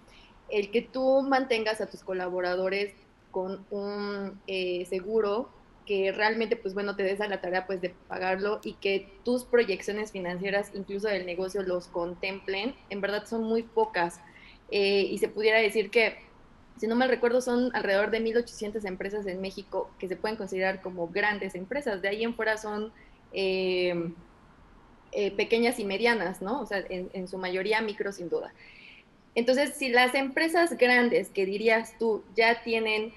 [0.49, 2.95] El que tú mantengas a tus colaboradores
[3.29, 5.49] con un eh, seguro
[5.85, 9.43] que realmente, pues bueno, te des a la tarea pues de pagarlo y que tus
[9.43, 14.19] proyecciones financieras, incluso del negocio, los contemplen, en verdad son muy pocas.
[14.69, 16.17] Eh, y se pudiera decir que,
[16.77, 20.81] si no mal recuerdo, son alrededor de 1.800 empresas en México que se pueden considerar
[20.81, 22.01] como grandes empresas.
[22.01, 22.91] De ahí en fuera son
[23.33, 24.13] eh,
[25.11, 26.61] pequeñas y medianas, ¿no?
[26.61, 28.53] O sea, en, en su mayoría micro sin duda.
[29.35, 33.13] Entonces, si las empresas grandes que dirías tú ya tienen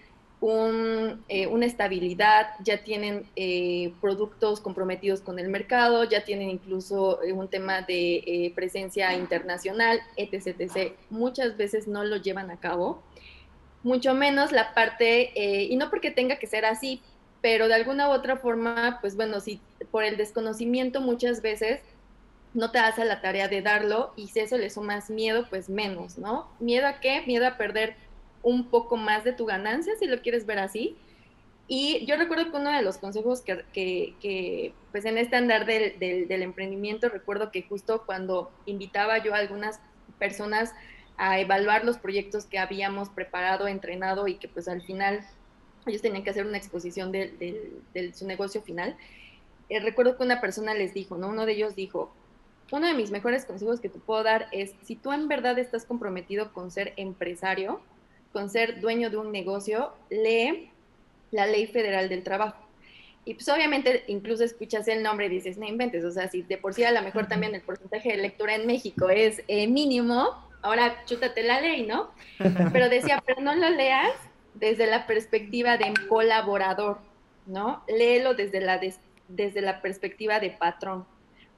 [0.46, 7.32] eh, una estabilidad, ya tienen eh, productos comprometidos con el mercado, ya tienen incluso eh,
[7.32, 10.92] un tema de presencia internacional, etc, etc.
[11.08, 13.02] Muchas veces no lo llevan a cabo,
[13.82, 17.00] mucho menos la parte, y no porque tenga que ser así,
[17.40, 21.80] pero de alguna u otra forma, pues bueno, si por el desconocimiento muchas veces
[22.54, 26.18] no te hace la tarea de darlo y si eso le sumas miedo, pues menos,
[26.18, 26.48] ¿no?
[26.60, 27.22] ¿Miedo a qué?
[27.26, 27.96] Miedo a perder
[28.44, 30.96] un poco más de tu ganancia, si lo quieres ver así.
[31.66, 35.98] Y yo recuerdo que uno de los consejos que, que, pues en este andar del,
[35.98, 39.80] del, emprendimiento, recuerdo que justo cuando invitaba yo a algunas
[40.18, 40.72] personas
[41.16, 45.24] a evaluar los proyectos que habíamos preparado, entrenado y que pues al final
[45.86, 48.96] ellos tenían que hacer una exposición de, de su negocio final,
[49.68, 51.28] eh, recuerdo que una persona les dijo, ¿no?
[51.28, 52.12] Uno de ellos dijo,
[52.72, 55.84] uno de mis mejores consejos que te puedo dar es, si tú en verdad estás
[55.84, 57.80] comprometido con ser empresario,
[58.34, 60.68] con ser dueño de un negocio, lee
[61.30, 62.56] la ley federal del trabajo.
[63.24, 66.58] Y pues obviamente incluso escuchas el nombre y dices, no inventes, o sea, si de
[66.58, 70.36] por sí a lo mejor también el porcentaje de lectura en México es eh, mínimo,
[70.62, 72.10] ahora chútate la ley, ¿no?
[72.72, 74.12] Pero decía, pero no lo leas
[74.54, 76.98] desde la perspectiva de colaborador,
[77.46, 77.82] ¿no?
[77.88, 78.80] Léelo desde la,
[79.28, 81.06] desde la perspectiva de patrón,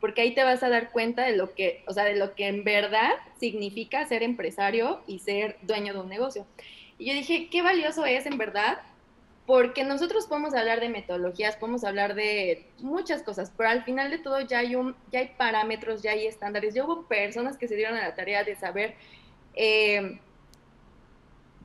[0.00, 2.48] porque ahí te vas a dar cuenta de lo que, o sea, de lo que
[2.48, 6.46] en verdad significa ser empresario y ser dueño de un negocio.
[6.98, 8.78] Y yo dije, qué valioso es en verdad,
[9.46, 14.18] porque nosotros podemos hablar de metodologías, podemos hablar de muchas cosas, pero al final de
[14.18, 16.74] todo ya hay un, ya hay parámetros, ya hay estándares.
[16.74, 18.94] Ya hubo personas que se dieron a la tarea de saber
[19.54, 20.18] eh,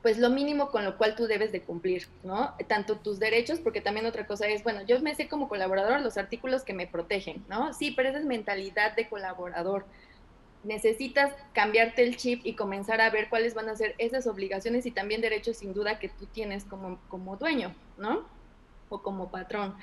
[0.02, 2.54] pues lo mínimo con lo cual tú debes de cumplir, ¿no?
[2.66, 6.18] Tanto tus derechos, porque también otra cosa es, bueno, yo me sé como colaborador los
[6.18, 7.72] artículos que me protegen, ¿no?
[7.72, 9.86] Sí, pero esa es mentalidad de colaborador.
[10.64, 14.90] Necesitas cambiarte el chip y comenzar a ver cuáles van a ser esas obligaciones y
[14.90, 18.26] también derechos sin duda que tú tienes como, como dueño, ¿no?
[18.88, 19.76] O como patrón.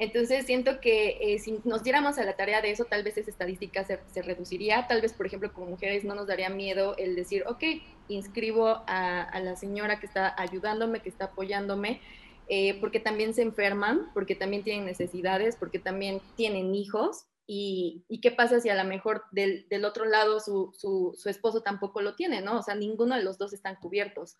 [0.00, 3.28] Entonces siento que eh, si nos diéramos a la tarea de eso, tal vez esa
[3.28, 4.86] estadística se, reduciría.
[4.86, 7.62] Tal vez, por ejemplo, como mujeres no nos daría miedo el decir, ok,
[8.10, 12.00] inscribo a, la señora que está ayudándome, que está apoyándome,
[12.48, 17.26] eh, porque también se enferman, porque también tienen necesidades, porque también tienen hijos.
[17.52, 22.14] Y, qué pasa si a lo mejor del, otro lado su, su, esposo tampoco lo
[22.14, 22.58] tiene, ¿no?
[22.58, 24.36] O sea, ninguno de los dos están cubiertos.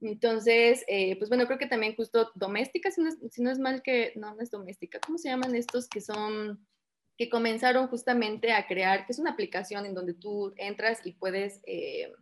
[0.00, 4.34] Entonces, eh, pues bueno, creo que también justo doméstica, si no, es, mal que, no,
[4.34, 6.66] no es doméstica, ¿cómo se llaman estos que son,
[7.16, 11.60] que comenzaron justamente a crear, que es una aplicación en donde tú entras y puedes
[11.66, 12.12] eh,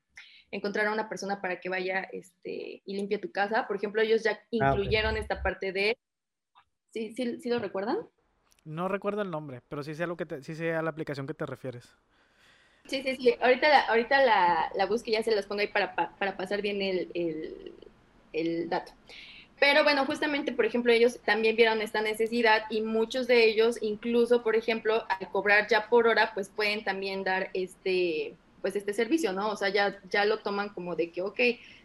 [0.57, 3.66] encontrar a una persona para que vaya este, y limpie tu casa?
[3.66, 5.97] Por ejemplo, ellos ya ah, incluyeron esta parte de,
[6.90, 7.99] ¿sí, sí, sí lo recuerdan?
[8.64, 11.35] No recuerdo el nombre, pero sí sé, lo que sí sé a la aplicación que
[11.35, 11.95] te refieres.
[12.88, 13.35] Sí, sí, sí.
[13.40, 16.62] Ahorita la, ahorita la, la busco y ya se las pongo ahí para, para pasar
[16.62, 17.75] bien el, el,
[18.33, 18.92] el, dato.
[19.59, 24.42] Pero bueno, justamente, por ejemplo, ellos también vieron esta necesidad y muchos de ellos, incluso,
[24.42, 28.35] por ejemplo, al cobrar ya por hora, pues pueden también dar este,
[28.67, 29.51] pues este servicio, ¿no?
[29.51, 31.39] O sea, ya, ya lo toman como de que, ok,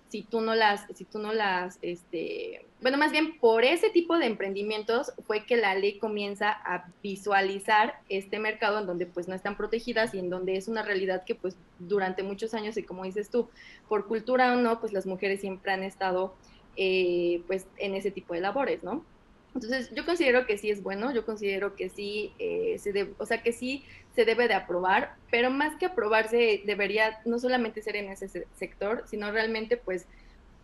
[0.07, 4.17] si tú no las, si tú no las, este, bueno, más bien por ese tipo
[4.17, 9.35] de emprendimientos fue que la ley comienza a visualizar este mercado en donde pues no
[9.35, 13.03] están protegidas y en donde es una realidad que pues durante muchos años y como
[13.03, 13.47] dices tú,
[13.87, 16.33] por cultura o no, pues las mujeres siempre han estado
[16.77, 19.05] eh, pues en ese tipo de labores, ¿no?
[19.53, 23.25] Entonces, yo considero que sí es bueno, yo considero que sí, eh, se debe, o
[23.25, 23.83] sea, que sí
[24.15, 29.03] se debe de aprobar, pero más que aprobarse, debería no solamente ser en ese sector,
[29.07, 30.07] sino realmente, pues,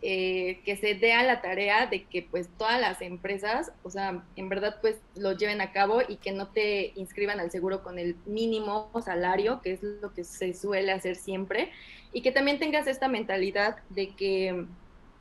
[0.04, 4.24] eh, que se dé a la tarea de que pues todas las empresas, o sea,
[4.36, 7.98] en verdad pues lo lleven a cabo y que no te inscriban al seguro con
[7.98, 11.72] el mínimo salario, que es lo que se suele hacer siempre,
[12.14, 14.68] y que también tengas esta mentalidad de que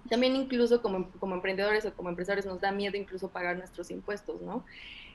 [0.09, 4.41] también incluso como, como emprendedores o como empresarios nos da miedo incluso pagar nuestros impuestos,
[4.43, 4.65] ¿no?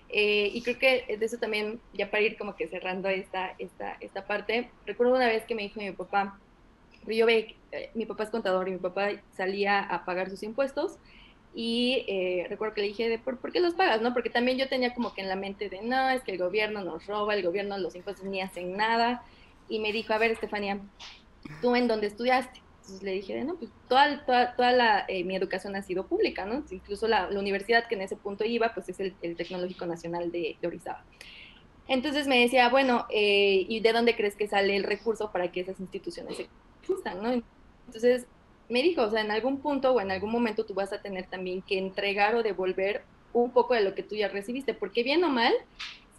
[0.09, 3.97] Eh, y creo que de eso también, ya para ir como que cerrando esta, esta,
[4.01, 6.37] esta parte, recuerdo una vez que me dijo mi papá,
[7.07, 10.97] yo ve, eh, mi papá es contador y mi papá salía a pagar sus impuestos
[11.53, 14.01] y eh, recuerdo que le dije, de, ¿por, qué los pagas?
[14.01, 16.37] no Porque también yo tenía como que en la mente de, no, es que el
[16.37, 19.23] gobierno nos roba, el gobierno los impuestos ni hacen nada.
[19.67, 20.79] Y me dijo, a ver, Estefanía,
[21.61, 22.61] ¿tú en dónde estudiaste?
[22.81, 26.45] Entonces le dije, no, pues toda, toda, toda la, eh, mi educación ha sido pública,
[26.45, 26.63] ¿no?
[26.71, 30.31] Incluso la, la, universidad que en ese punto iba, pues es el, el Tecnológico Nacional
[30.31, 31.03] de, de, Orizaba.
[31.87, 35.79] Entonces me decía, bueno, ¿y de dónde crees que sale el recurso para que esas
[35.79, 36.47] instituciones se
[37.15, 37.43] ¿no?
[37.87, 38.25] Entonces,
[38.69, 41.27] me dijo, o sea, en algún punto o en algún momento tú vas a tener
[41.27, 45.23] también que entregar o devolver un poco de lo que tú ya recibiste, porque bien
[45.23, 45.53] o mal,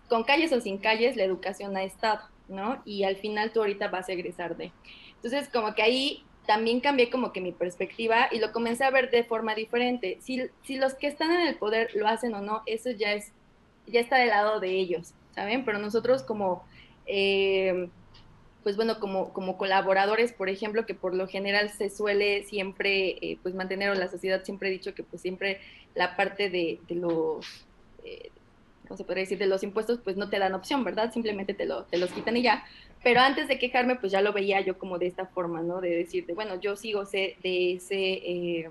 [0.08, 2.82] con calles o sin calles, la educación ha estado, ¿no?
[2.84, 4.72] Y al final tú ahorita vas a egresar de.
[5.16, 9.10] Entonces, como que ahí también cambié como que mi perspectiva y lo comencé a ver
[9.10, 10.18] de forma diferente.
[10.20, 13.32] Si, si los que están en el poder lo hacen o no, eso ya es,
[13.86, 15.64] ya está del lado de ellos, ¿saben?
[15.64, 16.64] Pero nosotros como...
[17.06, 17.88] Eh,
[18.62, 23.38] pues bueno, como, como colaboradores, por ejemplo, que por lo general se suele siempre, eh,
[23.42, 25.60] pues mantener, o la sociedad siempre ha dicho que pues siempre
[25.94, 27.66] la parte de, los,
[28.04, 28.30] eh,
[28.86, 31.12] ¿cómo se podría decir?, de los impuestos, pues no te dan opción, ¿verdad?
[31.12, 32.64] Simplemente te, lo, te los quitan y ya.
[33.02, 35.80] Pero antes de quejarme, pues ya lo veía yo como de esta forma, ¿no?
[35.80, 37.36] De decir, de, bueno, yo sigo de
[37.74, 38.70] ese, eh,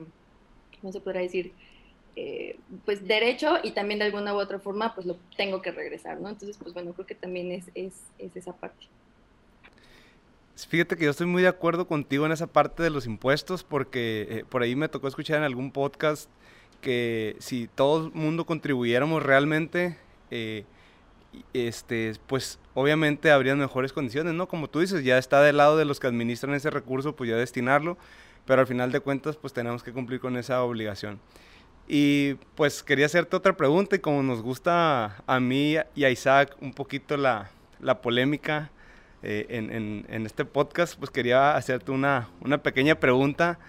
[0.80, 1.52] ¿cómo se podrá decir?
[2.18, 6.20] Eh, pues derecho y también de alguna u otra forma pues lo tengo que regresar,
[6.20, 6.28] ¿no?
[6.28, 8.88] Entonces pues bueno, creo que también es, es, es esa parte.
[10.68, 14.28] Fíjate que yo estoy muy de acuerdo contigo en esa parte de los impuestos porque
[14.30, 16.30] eh, por ahí me tocó escuchar en algún podcast
[16.82, 19.98] que si todo el mundo contribuyéramos realmente,
[20.32, 20.66] eh,
[21.54, 24.48] este, pues obviamente habrían mejores condiciones, ¿no?
[24.48, 27.36] Como tú dices, ya está del lado de los que administran ese recurso, pues ya
[27.36, 27.98] destinarlo,
[28.46, 31.20] pero al final de cuentas, pues tenemos que cumplir con esa obligación.
[31.88, 36.56] Y pues quería hacerte otra pregunta y como nos gusta a mí y a Isaac
[36.62, 38.72] un poquito la, la polémica,
[39.24, 42.28] eh, en, este podcast, pues quería hacerte una,
[42.64, 43.60] pequeña pregunta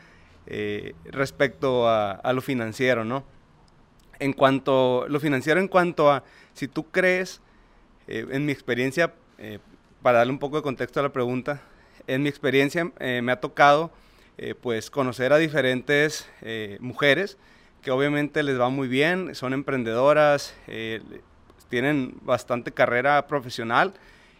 [0.47, 3.25] eh, respecto a, lo financiero, ¿no?
[4.19, 7.43] En cuanto, lo financiero en cuanto a, si tú crees,
[8.09, 9.15] eh, en mi experiencia,
[10.03, 11.61] para darle un poco de contexto a la pregunta,
[12.07, 13.91] en mi experiencia me ha tocado,
[14.61, 16.29] pues, conocer a diferentes
[16.79, 17.39] mujeres
[17.83, 20.55] que obviamente les va muy bien, son emprendedoras,
[21.69, 23.95] tienen bastante carrera profesional,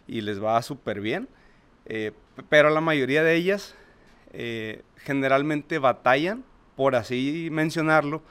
[0.07, 1.27] y les va súper bien.
[1.85, 2.11] Eh,
[2.49, 3.75] pero la mayoría de ellas
[4.31, 6.43] eh, generalmente batallan,
[6.75, 8.21] por así mencionarlo,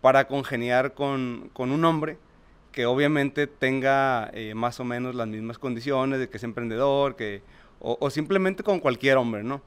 [0.00, 2.18] para congeniar con, un hombre
[2.72, 7.42] que obviamente tenga eh, más o menos las mismas condiciones, de que es emprendedor, que,
[7.78, 9.60] o, simplemente con cualquier hombre, ¿no?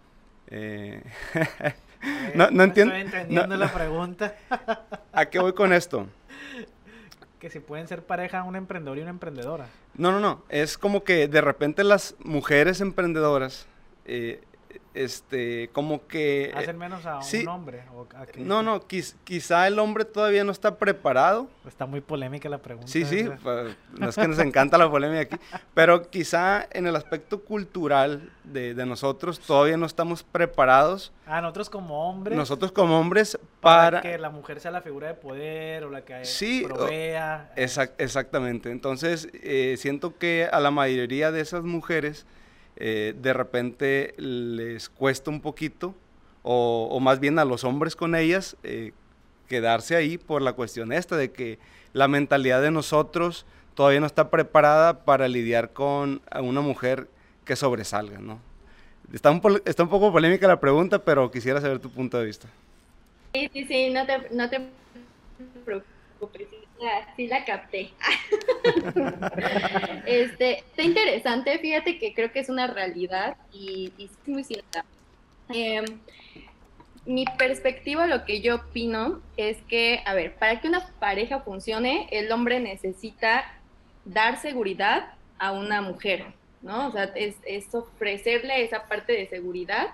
[2.35, 2.93] no, no entiendo.
[2.93, 4.35] Estoy entendiendo la pregunta.
[5.11, 6.07] ¿A qué voy con esto?
[7.45, 9.67] que si pueden ser pareja un emprendedor y una emprendedora.
[9.93, 10.43] No, no, no.
[10.49, 13.67] Es como que de repente las mujeres emprendedoras
[14.05, 14.41] eh,
[14.93, 16.45] este, como que...
[16.45, 17.83] Eh, Hacen menos a un hombre.
[18.37, 21.49] no, no, quizá el hombre todavía no está preparado.
[21.67, 22.91] Está muy polémica la pregunta.
[22.91, 25.37] Sí, sí, pues, no es que nos encanta la polémica aquí,
[25.73, 31.11] pero quizá en el aspecto cultural de, nosotros todavía no estamos preparados.
[31.25, 32.37] Ah, nosotros como hombres.
[32.37, 34.01] Nosotros como hombres para...
[34.01, 37.51] que la mujer sea la figura de poder o la que sí, provea.
[37.55, 38.71] exactamente.
[38.71, 42.25] Entonces, eh, siento que a la mayoría de esas mujeres
[42.77, 45.95] eh, de repente les cuesta un poquito,
[46.43, 48.91] o, más bien a los hombres con ellas, eh,
[49.47, 51.57] quedarse ahí por la cuestión esta de que
[51.93, 57.07] la mentalidad de nosotros todavía no está preparada para lidiar con una mujer
[57.45, 58.39] que sobresalga, ¿no?
[59.13, 62.47] Está un, está un poco polémica la pregunta, pero quisiera saber tu punto de vista.
[63.33, 64.67] Sí, sí, sí, no te, no te
[65.63, 65.94] preocupes
[67.15, 67.91] sí la capté.
[70.05, 74.85] este, está interesante, fíjate que creo que es una realidad y, es muy cierta.
[75.49, 75.85] Em,
[77.05, 82.07] mi perspectiva, lo que yo opino es que, a ver, para que una pareja funcione,
[82.11, 83.45] el hombre necesita
[84.05, 86.25] dar seguridad a una mujer,
[86.61, 86.87] ¿no?
[86.87, 89.89] O sea, es, es ofrecerle esa parte de seguridad.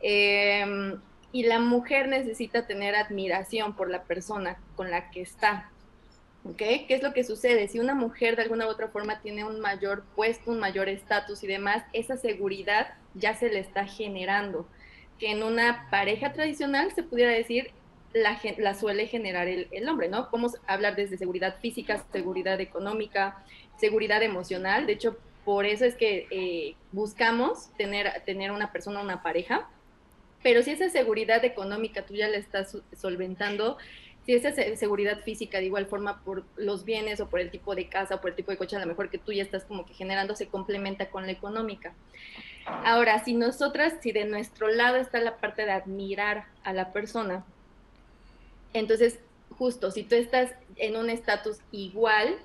[0.00, 0.98] Eh,
[1.32, 5.70] y la mujer necesita tener admiración por la persona con la que está.
[6.56, 7.68] ¿Qué es lo que sucede?
[7.68, 11.42] Si una mujer de alguna u otra forma tiene un mayor puesto, un mayor estatus
[11.42, 14.66] y demás, esa seguridad ya se le está generando.
[15.18, 17.72] que en una pareja tradicional se pudiera decir
[18.12, 20.30] la, suele generar el, el, hombre, ¿no?
[20.30, 23.44] Podemos hablar desde seguridad física, seguridad económica,
[23.78, 24.86] seguridad emocional.
[24.86, 29.68] De hecho, por eso es que eh, buscamos tener una persona, una pareja.
[30.42, 33.76] Pero si esa seguridad económica tú ya la estás solventando,
[34.24, 37.88] si esa seguridad física de igual forma por los bienes o por el tipo de
[37.88, 39.86] casa o por el tipo de coche, a lo mejor que tú ya estás como
[39.86, 41.94] que generando, se complementa con la económica.
[42.84, 47.44] Ahora, si nosotras, si de nuestro lado está la parte de admirar a la persona,
[48.74, 49.18] entonces,
[49.56, 52.36] justo, si tú estás en un estatus igual,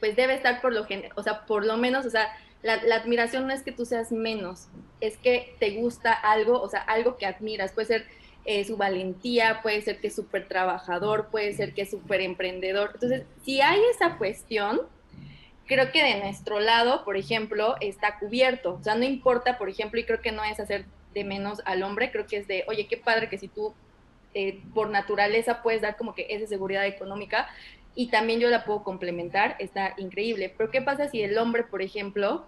[0.00, 2.28] pues debe estar por lo o sea, por lo menos, o sea,
[2.64, 4.68] la, admiración no es que tú seas menos,
[5.00, 8.06] es que te gusta algo, o sea, algo que admiras, puede ser
[8.46, 12.92] eh, su valentía, puede ser que es súper trabajador, puede ser que es súper emprendedor.
[12.94, 14.80] Entonces, si hay esa cuestión,
[15.66, 18.78] creo que de nuestro lado, por ejemplo, está cubierto.
[18.80, 21.82] O sea, no importa, por ejemplo, y creo que no es hacer de menos al
[21.82, 23.74] hombre, creo que es de, oye, qué padre que si tú
[24.32, 27.48] eh, por naturaleza puedes dar como que esa seguridad económica
[27.94, 30.52] y también yo la puedo complementar, está increíble.
[30.56, 32.46] Pero ¿qué pasa si el hombre, por ejemplo,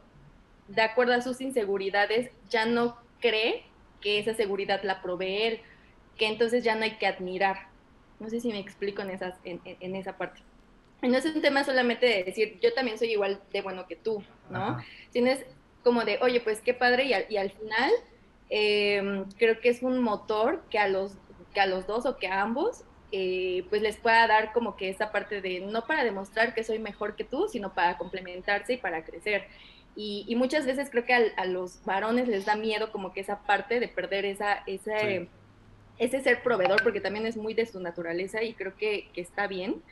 [0.69, 3.65] de acuerdo a sus inseguridades, ya no cree
[4.01, 5.61] que esa seguridad la provee él,
[6.17, 7.69] que entonces ya no hay que admirar?
[8.21, 10.41] No sé si me explico en, esas, en, esa parte.
[11.03, 13.97] Y no es un tema solamente de decir, yo también soy igual de bueno que
[13.97, 14.79] tú, ¿no?
[15.13, 15.45] Tienes
[15.85, 17.91] como de, oye, pues qué padre, y al, y al final
[18.49, 21.13] eh, creo que es un motor que a los
[21.57, 24.91] que a los dos o que a ambos, eh, pues les pueda dar como que
[24.91, 28.77] esa parte de no para demostrar que soy mejor que tú, sino para complementarse y
[28.77, 29.47] para crecer.
[29.99, 33.81] Y, muchas veces creo que a, los varones les da miedo como que esa parte
[33.81, 35.29] de perder esa, ese,
[35.99, 39.47] ese ser proveedor, porque también es muy de su naturaleza y creo que, que está
[39.47, 39.83] bien.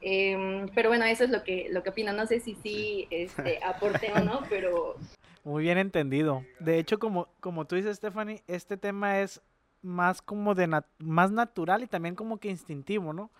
[0.00, 2.12] Em, pero bueno, eso es lo que, lo que opino.
[2.12, 4.96] No sé si sí este, aporte o no, pero...
[5.44, 6.44] Muy bien entendido.
[6.58, 9.40] De hecho, como, como tú dices, Stephanie, este tema es
[9.82, 10.68] más como de
[10.98, 13.30] más natural y también como que instintivo, ¿no?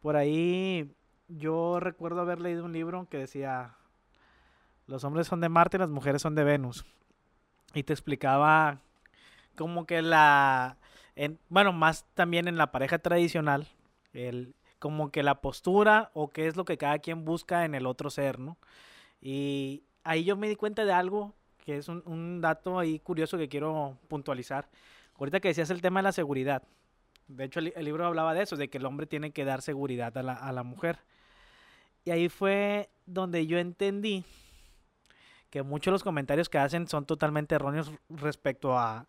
[0.00, 0.94] Por ahí
[1.28, 3.74] yo recuerdo haber leído un libro que decía
[4.88, 6.84] los hombres son de Marte y las mujeres son de Venus.
[7.74, 8.80] Y te explicaba
[9.54, 10.78] como que la
[11.14, 13.66] en, bueno, más también en la pareja tradicional,
[14.12, 17.86] el como que la postura o qué es lo que cada quien busca en el
[17.86, 18.56] otro ser, ¿no?
[19.20, 21.34] Y ahí yo me di cuenta de algo
[21.64, 24.68] que es un, dato ahí curioso que quiero puntualizar
[25.18, 26.62] Ahorita que decías el tema de la seguridad.
[27.26, 30.16] De hecho, el, libro hablaba de eso, de que el hombre tiene que dar seguridad
[30.16, 31.00] a la, a la mujer.
[32.04, 34.24] Y ahí fue donde yo entendí
[35.50, 39.06] que muchos de los comentarios que hacen son totalmente erróneos respecto a,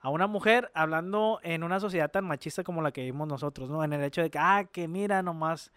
[0.00, 3.84] a una mujer hablando en una sociedad tan machista como la que vivimos nosotros, ¿no?
[3.84, 5.72] En el hecho de que, ah, que mira, nomás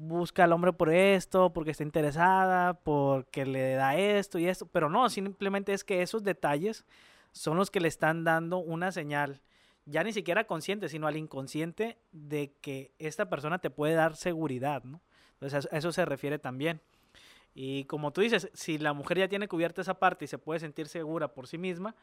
[0.00, 4.88] busca al hombre por esto, porque está interesada, porque le da esto y esto, pero
[4.88, 6.86] no, simplemente es que esos detalles
[7.32, 9.42] son los que le están dando una señal,
[9.84, 14.84] ya ni siquiera consciente, sino al inconsciente, de que esta persona te puede dar seguridad,
[14.84, 15.02] ¿no?
[15.34, 16.80] Entonces a eso se refiere también.
[17.54, 20.60] Y como tú dices, si la mujer ya tiene cubierta esa parte y se puede
[20.60, 21.94] sentir segura por sí misma,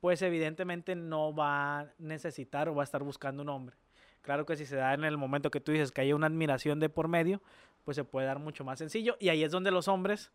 [0.00, 3.76] pues evidentemente no va a necesitar o va a estar buscando un hombre.
[4.22, 6.80] Claro que si se da en el momento que tú dices que hay una admiración
[6.80, 7.40] de por medio,
[7.84, 9.16] pues se puede dar mucho más sencillo.
[9.18, 10.32] Y ahí es donde los hombres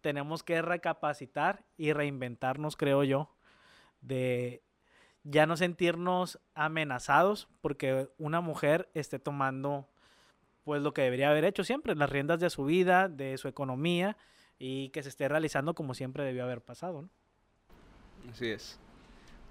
[0.00, 3.30] tenemos que recapacitar y reinventarnos, creo yo,
[4.00, 4.62] de
[5.22, 9.88] ya no sentirnos amenazados porque una mujer esté tomando
[10.66, 14.16] pues lo que debería haber hecho siempre, las riendas de su vida, de su economía
[14.58, 17.02] y que se esté realizando como siempre debió haber pasado.
[17.02, 17.08] ¿no?
[18.32, 18.76] Así es.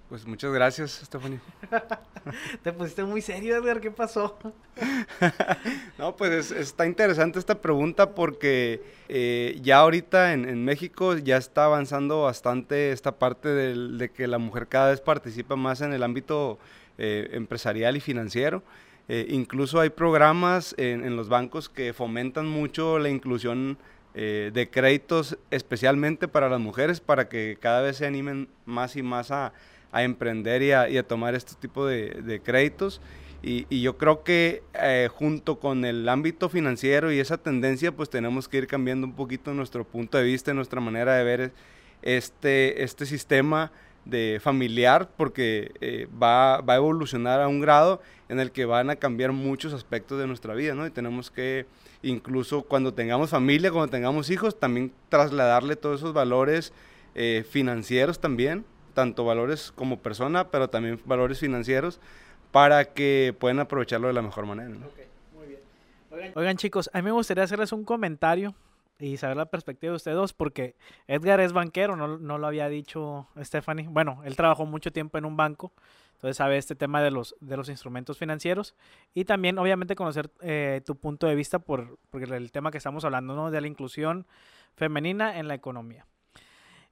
[0.09, 1.39] Pues muchas gracias, Stephanie.
[2.63, 4.37] Te pusiste muy serio, Edgar, ¿qué pasó?
[5.97, 12.23] no, pues está interesante esta pregunta porque eh, ya ahorita en, México ya está avanzando
[12.23, 16.59] bastante esta parte de que la mujer cada vez participa más en el ámbito
[16.97, 18.63] eh, empresarial y financiero.
[19.07, 23.77] Eh, incluso hay programas en, los bancos que fomentan mucho la inclusión
[24.15, 29.29] de créditos especialmente para las mujeres para que cada vez se animen más y más
[29.29, 29.51] a
[29.95, 32.99] a emprender y a, tomar este tipo de, créditos.
[33.41, 38.49] Y, yo creo que eh, junto con el ámbito financiero y esa tendencia, pues tenemos
[38.49, 41.53] que ir cambiando un poquito nuestro punto de vista, nuestra manera de ver
[42.01, 43.71] este, este sistema
[44.05, 48.89] de familiar, porque eh, va, va, a evolucionar a un grado en el que van
[48.89, 50.85] a cambiar muchos aspectos de nuestra vida, ¿no?
[50.85, 51.65] Y tenemos que,
[52.03, 56.71] incluso cuando tengamos familia, cuando tengamos hijos, también trasladarle todos esos valores
[57.15, 61.99] eh, financieros también tanto valores como persona, pero también valores financieros
[62.51, 64.73] para que puedan aprovecharlo de la mejor manera.
[66.33, 68.55] Oigan, chicos, a mí me gustaría hacerles un comentario
[68.99, 70.75] y saber la perspectiva de ustedes dos, porque
[71.07, 73.87] Edgar es banquero, no, no lo había dicho Stephanie.
[73.89, 75.73] Bueno, él trabajó mucho tiempo en un banco,
[76.15, 78.73] entonces sabe este tema de los, de los instrumentos financieros
[79.13, 83.35] y también obviamente conocer eh, tu punto de vista por, el tema que estamos hablando,
[83.35, 83.51] ¿no?
[83.51, 84.25] De la inclusión
[84.75, 86.05] femenina en la economía.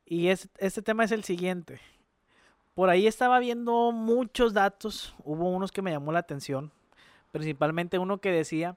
[0.06, 1.80] Y es, este tema es el siguiente.
[2.76, 6.72] Por ahí estaba viendo muchos datos, hubo unos que me llamó la atención,
[7.32, 8.76] principalmente uno que decía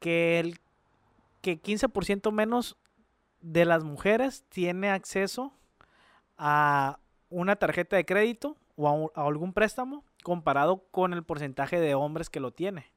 [0.00, 0.58] que el
[1.46, 2.76] que 15% menos
[3.40, 5.52] de las mujeres tiene acceso
[6.36, 6.98] a
[7.30, 12.40] una tarjeta de crédito o a, algún préstamo comparado con el porcentaje de hombres que
[12.40, 12.90] lo tiene.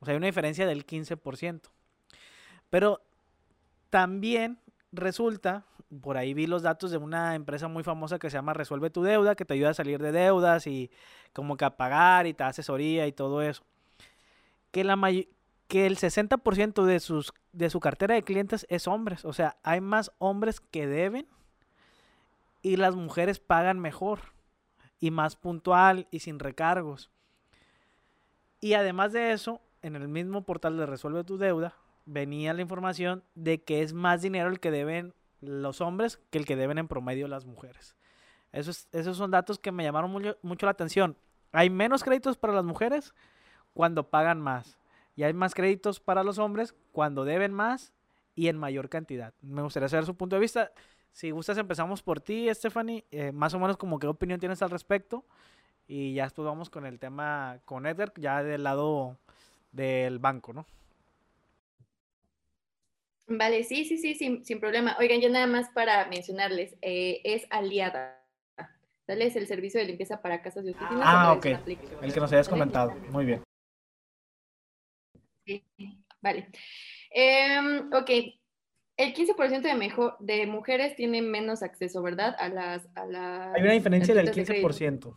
[0.00, 1.60] O sea, hay una diferencia del 15%.
[2.70, 3.02] Pero
[3.88, 4.58] también
[4.90, 5.64] resulta,
[6.00, 9.04] por ahí vi los datos de una empresa muy famosa que se llama Resuelve tu
[9.04, 10.90] deuda, que te ayuda a salir de deudas y
[11.32, 13.62] como que a pagar y te da asesoría y todo eso.
[14.72, 14.96] Que, la
[15.68, 19.24] que el 60% de, sus, de su cartera de clientes es hombres.
[19.24, 21.26] O sea, hay más hombres que deben
[22.62, 24.20] y las mujeres pagan mejor
[25.00, 27.10] y más puntual y sin recargos.
[28.60, 31.74] Y además de eso, en el mismo portal de Resuelve tu deuda,
[32.06, 36.46] venía la información de que es más dinero el que deben los hombres que el
[36.46, 37.94] que deben en promedio las mujeres.
[38.52, 41.16] Esos, esos son datos que me llamaron mucho, la atención.
[41.52, 43.12] Hay menos créditos para las mujeres
[43.74, 44.78] cuando pagan más.
[45.16, 47.92] Y hay más créditos para los hombres cuando deben más
[48.34, 49.32] y en mayor cantidad.
[49.40, 50.70] Me gustaría saber su punto de vista.
[51.10, 53.06] Si gustas, empezamos por ti, Stephanie.
[53.10, 55.24] Eh, más o menos, como qué opinión tienes al respecto.
[55.88, 59.16] Y ya después vamos con el tema con Edgar, ya del lado
[59.72, 60.66] del banco, ¿no?
[63.28, 64.96] Vale, sí, sí, sí, sin, problema.
[65.00, 68.22] Oigan, yo nada más para mencionarles, eh, es aliada.
[69.08, 69.26] ¿Vale?
[69.26, 71.02] Es el servicio de limpieza para casas de oficinas.
[71.02, 71.46] Ah, ok.
[72.02, 72.94] El que nos hayas comentado.
[73.10, 73.45] Muy bien.
[75.46, 75.64] Sí,
[76.20, 76.48] vale.
[77.10, 78.10] Em, ok,
[78.96, 82.34] el 15% de, mejor, de mujeres tienen menos acceso, ¿verdad?
[82.38, 82.86] A las...
[82.94, 85.16] A Hay una diferencia del 15%.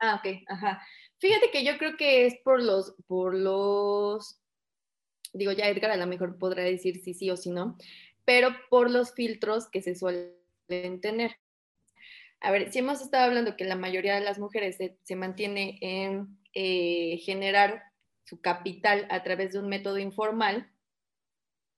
[0.00, 0.82] ah, ok, ajá.
[1.18, 4.40] Fíjate que yo creo que es por los, por los,
[5.32, 7.78] digo, ya Edgar a lo mejor podrá decir si sí o si no,
[8.24, 11.36] pero por los filtros que se suelen tener.
[12.40, 16.38] A ver, si hemos estado hablando que la mayoría de las mujeres se, mantiene en
[16.52, 17.82] eh, generar
[18.26, 20.70] su capital a través de un método informal,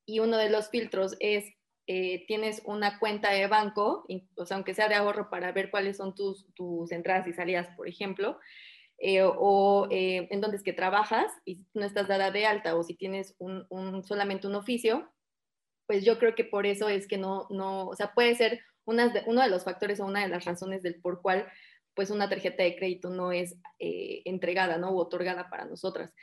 [0.09, 1.45] y uno de los filtros es,
[1.87, 5.99] eh, tienes una cuenta de banco, o sea, aunque sea de ahorro para ver cuáles
[5.99, 8.39] son tus, tus entradas y salidas, por ejemplo,
[8.97, 12.83] eh, o eh, en dónde es que trabajas y no estás dada de alta o
[12.83, 15.13] si tienes un, un, solamente un oficio,
[15.87, 19.09] pues yo creo que por eso es que no, no o sea, puede ser una
[19.09, 21.47] de, uno de los factores o una de las razones del por cual
[21.99, 24.91] pues una tarjeta de crédito no es entregada, ¿no?
[24.91, 26.15] O otorgada para nosotras.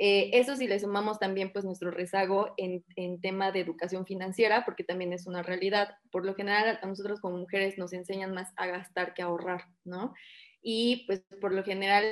[0.00, 4.64] Eh, eso si le sumamos también pues nuestro rezago en, en, tema de educación financiera,
[4.64, 5.90] porque también es una realidad.
[6.10, 9.66] Por lo general a nosotros como mujeres nos enseñan más a gastar que a ahorrar,
[9.84, 10.14] ¿no?
[10.62, 12.06] Y pues por lo general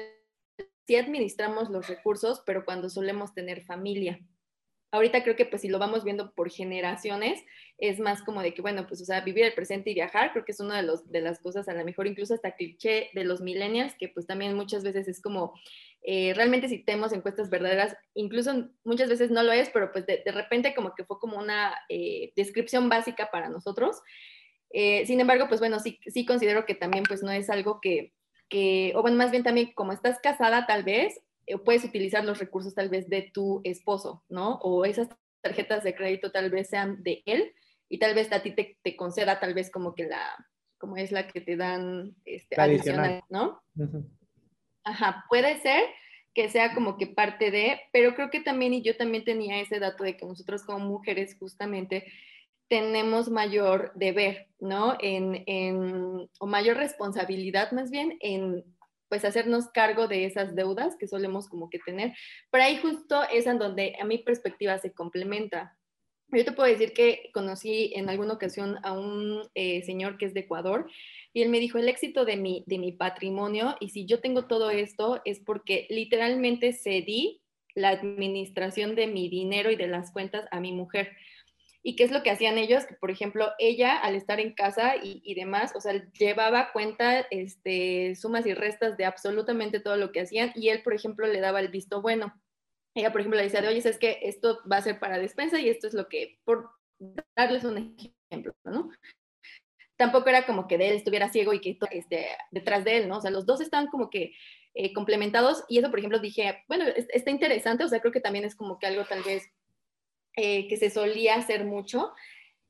[0.86, 4.20] sí administramos los recursos, pero cuando solemos tener familia,
[4.96, 7.44] ahorita creo que pues si lo vamos viendo por generaciones,
[7.78, 10.44] es más como de que, bueno, pues o sea, vivir el presente y viajar, creo
[10.44, 13.24] que es una de, los, de las cosas a lo mejor incluso hasta cliché de
[13.24, 15.54] los millennials, que pues también muchas veces es como,
[16.02, 20.22] eh, realmente si tenemos encuestas verdaderas, incluso muchas veces no lo es, pero pues de,
[20.26, 24.00] repente como que fue como una eh, descripción básica para nosotros.
[24.70, 28.12] Eh, sin embargo, pues bueno, sí, sí considero que también pues no es algo que,
[28.48, 31.20] que, o bueno, más bien también como estás casada tal vez,
[31.64, 34.56] puedes utilizar los recursos tal vez de tu esposo, ¿no?
[34.62, 35.08] O esas
[35.40, 37.54] tarjetas de crédito tal vez sean de él
[37.88, 40.36] y tal vez a ti te, conceda tal vez como que la,
[40.78, 43.22] como es la que te dan este, adicional.
[43.28, 43.62] ¿no?
[44.84, 45.84] Ajá, puede ser
[46.34, 49.78] que sea como que parte de, pero creo que también, y yo también tenía ese
[49.78, 52.12] dato de que nosotros como mujeres justamente
[52.68, 54.96] tenemos mayor deber, ¿no?
[55.00, 58.64] En, en, o mayor responsabilidad más bien en
[59.08, 62.14] pues hacernos cargo de esas deudas que solemos como que tener.
[62.50, 65.76] Pero ahí justo es en donde a mi perspectiva se complementa.
[66.28, 70.34] Yo te puedo decir que conocí en alguna ocasión a un eh, señor que es
[70.34, 70.90] de Ecuador
[71.32, 74.46] y él me dijo, el éxito de mi, de mi patrimonio y si yo tengo
[74.46, 77.42] todo esto es porque literalmente cedí
[77.76, 81.12] la administración de mi dinero y de las cuentas a mi mujer.
[81.86, 82.84] ¿Y qué es lo que hacían ellos?
[82.84, 88.16] Que, por ejemplo, ella al estar en casa y, demás, o sea, llevaba cuenta, este,
[88.16, 91.60] sumas y restas de absolutamente todo lo que hacían y él, por ejemplo, le daba
[91.60, 92.34] el visto bueno.
[92.96, 95.68] Ella, por ejemplo, le decía, oye, es que esto va a ser para despensa y
[95.68, 96.70] esto es lo que, por
[97.36, 98.90] darles un ejemplo, ¿no?
[99.96, 103.18] Tampoco era como que de él estuviera ciego y que este, detrás de él, ¿no?
[103.18, 104.32] O sea, los dos estaban como que
[104.74, 108.44] eh, complementados y eso, por ejemplo, dije, bueno, está interesante, o sea, creo que también
[108.44, 109.44] es como que algo tal vez
[110.36, 112.12] eh, que se solía hacer mucho,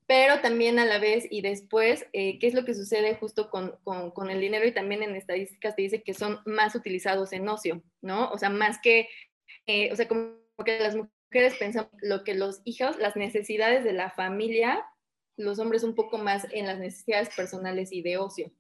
[0.07, 3.77] pero también a la vez y después, eh, ¿qué es lo que sucede justo con,
[3.83, 4.65] con, el dinero?
[4.65, 8.31] Y también en estadísticas te dice que son más utilizados en ocio, ¿no?
[8.31, 9.09] O sea, más que,
[9.67, 13.95] eh, o sea, como que las mujeres pensan lo que los hijos, las necesidades de
[13.95, 14.85] la familia,
[15.37, 18.53] los hombres un poco más en las necesidades personales y de ocio.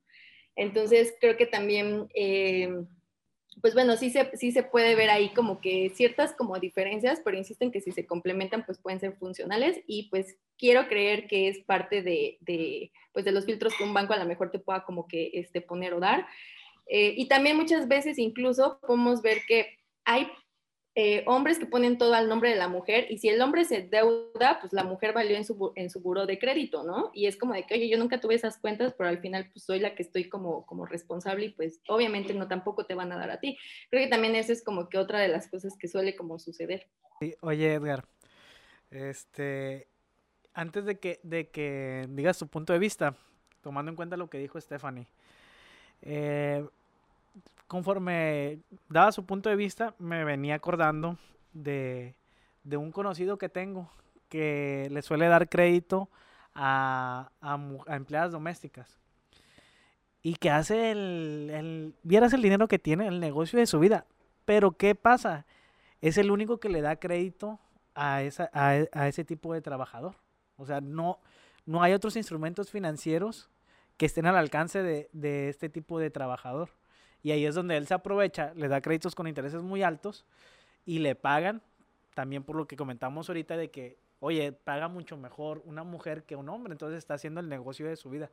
[0.56, 2.08] Entonces, creo que también
[3.60, 7.36] pues bueno, sí se, sí se puede ver ahí como que ciertas como diferencias, pero
[7.36, 11.58] insisto que si se complementan, pues pueden ser funcionales y pues quiero creer que es
[11.60, 14.84] parte de, de pues de los filtros que un banco a lo mejor te pueda
[14.84, 16.26] como que este, poner o dar.
[16.86, 20.28] Eh, y también muchas veces incluso podemos ver que hay
[20.98, 23.82] eh, hombres que ponen todo al nombre de la mujer y si el hombre se
[23.82, 27.10] deuda, pues la mujer valió en su, en su buro de crédito, ¿no?
[27.12, 29.66] Y es como de que, oye, yo nunca tuve esas cuentas, pero al final pues
[29.66, 33.18] soy la que estoy como, como responsable y pues obviamente no tampoco te van a
[33.18, 33.58] dar a ti.
[33.90, 36.86] Creo que también eso es como que otra de las cosas que suele como suceder.
[37.42, 38.06] oye, Edgar,
[38.90, 39.88] este,
[40.54, 43.14] antes de que, de que digas tu punto de vista,
[43.60, 45.08] tomando en cuenta lo que dijo Stephanie,
[46.00, 46.66] eh,
[47.66, 51.18] conforme daba su punto de vista, me venía acordando
[51.52, 52.14] de,
[52.64, 53.90] un conocido que tengo
[54.28, 56.08] que le suele dar crédito
[56.54, 57.30] a,
[57.86, 58.98] empleadas domésticas
[60.22, 64.06] y que hace el, vieras el dinero que tiene, el negocio de su vida.
[64.44, 65.46] Pero ¿qué pasa?
[66.00, 67.60] Es el único que le da crédito
[67.94, 70.16] a, esa, a, ese tipo de trabajador.
[70.56, 71.20] O sea, no,
[71.64, 73.48] no hay otros instrumentos financieros
[73.96, 76.70] que estén al alcance de, de este tipo de trabajador.
[77.26, 80.24] Y ahí es donde él se aprovecha, le da créditos con intereses muy altos
[80.84, 81.60] y le pagan,
[82.14, 86.36] también por lo que comentamos ahorita de que, oye, paga mucho mejor una mujer que
[86.36, 88.30] un hombre, entonces está haciendo el negocio de su vida.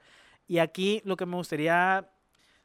[0.48, 2.08] Y aquí lo que me gustaría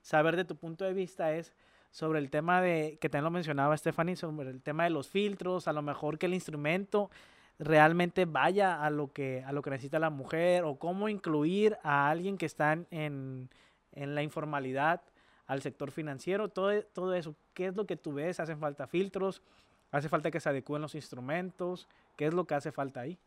[0.03, 1.55] saber de tu punto de vista es
[1.93, 5.67] sobre el tema de, que también lo mencionaba Stephanie, sobre el tema de los filtros,
[5.67, 7.11] a lo mejor que el instrumento
[7.59, 12.11] realmente vaya a lo que, a lo que necesita la mujer o cómo incluir a
[12.11, 13.49] alguien que está en,
[13.93, 15.01] en la informalidad
[15.49, 17.35] al sector financiero, todo, todo eso.
[17.55, 18.39] ¿Qué es lo que tú ves?
[18.39, 19.43] ¿Hacen falta filtros?
[19.91, 21.89] ¿Hace falta que se adecúen los instrumentos?
[22.17, 23.19] ¿Qué es lo que hace falta ahí?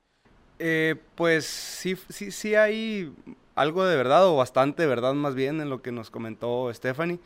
[0.59, 3.11] Eh, pues sí, sí, sí hay
[3.55, 7.19] algo de verdad, o bastante verdad más bien, en lo que nos comentó Stephanie.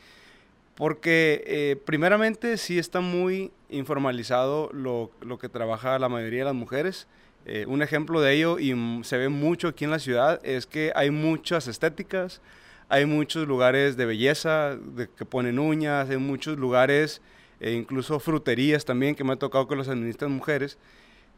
[0.76, 6.56] Porque eh, primeramente sí está muy informalizado lo, lo, que trabaja la mayoría de las
[6.56, 7.08] mujeres.
[7.46, 8.74] Eh, un ejemplo de ello, y
[9.04, 12.42] se ve mucho aquí en la ciudad, es que hay muchas estéticas,
[12.90, 17.22] hay muchos lugares de belleza de, que ponen uñas, hay muchos lugares,
[17.60, 20.78] e incluso fruterías también, que me ha tocado que los administran mujeres,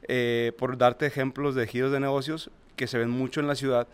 [0.08, 3.88] eh, por darte ejemplos de giros de negocios que se ven mucho en la ciudad,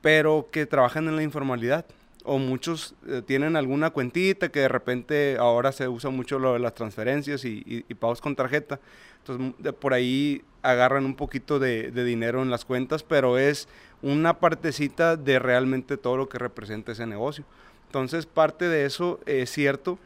[0.00, 1.86] pero que trabajan en la informalidad.
[2.22, 6.58] O muchos eh, tienen alguna cuentita que de repente ahora se usa mucho lo de
[6.58, 8.78] las transferencias y, pagos con tarjeta.
[9.18, 13.68] Entonces por ahí agarran un poquito de, de dinero en las cuentas, pero es
[14.02, 17.44] una partecita de realmente todo lo que representa ese negocio.
[17.86, 19.98] Entonces, parte de eso es cierto,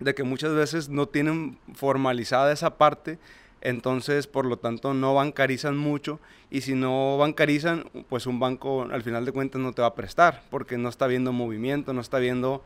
[0.00, 3.18] de que muchas veces no tienen formalizada esa parte,
[3.60, 6.18] entonces, por lo tanto, no bancarizan mucho
[6.50, 9.94] y si no bancarizan, pues un banco al final de cuentas no te va a
[9.94, 12.64] prestar porque no está viendo movimiento, no está viendo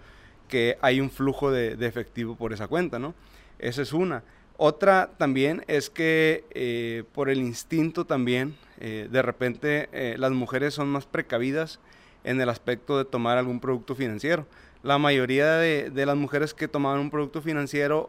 [0.49, 3.15] que hay un flujo de, efectivo por esa cuenta, ¿no?
[3.59, 4.23] Esa es una.
[4.59, 10.73] Otra también es que eh, por el instinto también eh, de repente eh, las mujeres
[10.73, 11.79] son más precavidas
[12.25, 14.47] en el aspecto de tomar algún producto financiero.
[14.83, 18.09] La mayoría de, las mujeres que tomaban un producto financiero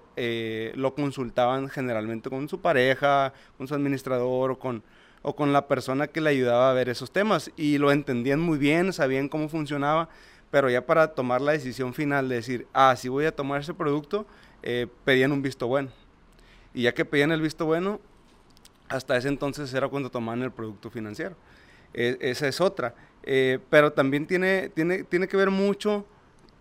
[0.75, 4.83] lo consultaban generalmente con su pareja, con su administrador o con,
[5.23, 8.59] o con la persona que le ayudaba a ver esos temas y lo entendían muy
[8.59, 10.09] bien, sabían cómo funcionaba,
[10.51, 13.73] pero ya para tomar la decisión final de decir, ah, si voy a tomar ese
[13.73, 14.27] producto,
[15.03, 15.89] pedían un visto bueno.
[16.77, 17.99] Y ya que pedían el visto bueno,
[18.87, 21.35] hasta ese entonces era cuando tomaban el producto financiero.
[21.91, 22.93] E, esa es otra.
[23.23, 26.05] Eh, pero también tiene, tiene, tiene que ver mucho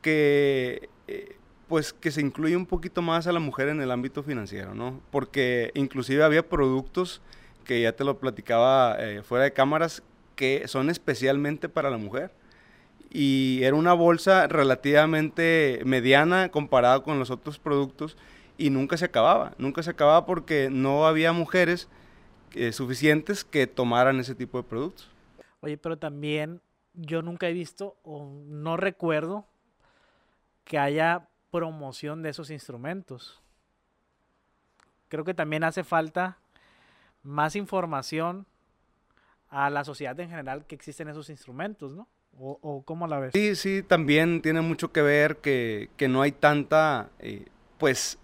[0.01, 1.37] que, eh,
[1.69, 5.03] pues, que se incluye un poquito más a la mujer en el ámbito financiero, ¿no?
[5.11, 7.21] Porque inclusive había productos
[7.65, 10.03] que ya te lo platicaba eh, fuera de cámaras
[10.35, 12.31] que son especialmente para la mujer.
[13.11, 18.17] Y era una bolsa relativamente mediana comparada con los otros productos
[18.59, 19.53] y nunca se acababa.
[19.59, 21.89] Nunca se acababa porque no había mujeres
[22.55, 25.11] eh, suficientes que tomaran ese tipo de productos.
[25.61, 26.61] Oye, pero también
[26.95, 29.47] yo nunca he visto o no recuerdo
[30.65, 33.43] que haya promoción de esos instrumentos.
[35.09, 36.39] Creo que también hace falta
[37.23, 38.47] más información
[39.49, 42.09] a la sociedad en general que existen esos instrumentos, ¿no?
[42.39, 43.31] ¿O, cómo la ves?
[43.33, 47.47] Sí, sí, también tiene mucho que ver que, no hay tanta, eh,
[47.79, 48.19] pues,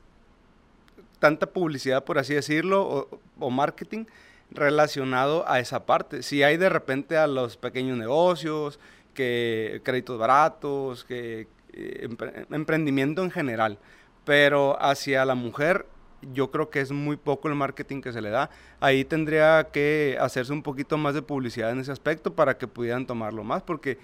[1.23, 3.09] tanta publicidad, por así decirlo,
[3.39, 4.07] o, marketing
[4.51, 6.25] relacionado a esa parte.
[6.25, 8.81] Si hay de repente a los pequeños negocios,
[9.15, 12.09] que créditos baratos, que eh,
[12.51, 13.79] emprendimiento en general,
[14.25, 15.87] pero hacia la mujer
[16.33, 18.51] yo creo que es muy poco el marketing que se le da.
[18.81, 23.07] Ahí tendría que hacerse un poquito más de publicidad en ese aspecto para que pudieran
[23.07, 23.97] tomarlo más, porque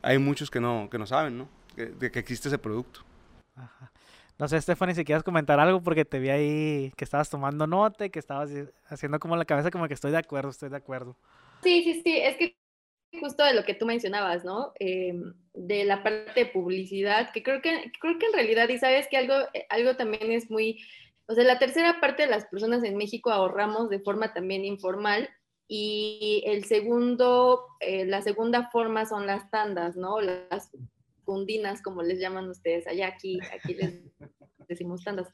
[0.00, 1.48] hay muchos que no, que no saben, ¿no?
[1.74, 3.00] de que existe ese producto.
[4.38, 8.08] No sé, Stephanie, si quieres comentar algo, porque te vi ahí que estabas tomando nota,
[8.08, 8.50] que estabas
[8.86, 11.16] haciendo como la cabeza, como que estoy de acuerdo, estoy de acuerdo.
[11.62, 12.56] Sí, sí, sí, es que
[13.20, 14.72] justo de lo que tú mencionabas, ¿no?
[14.78, 19.06] Em, de la parte de publicidad, que creo que, creo que en realidad, y sabes
[19.08, 19.34] que algo,
[19.68, 20.82] algo también es muy,
[21.26, 25.28] o sea, la tercera parte de las personas en México ahorramos de forma también informal
[25.68, 30.20] y el segundo, eh, la segunda forma son las tandas, ¿no?
[30.20, 30.70] Las
[31.82, 34.00] como les llaman ustedes allá, aquí, aquí les
[34.68, 35.28] decimos tandas.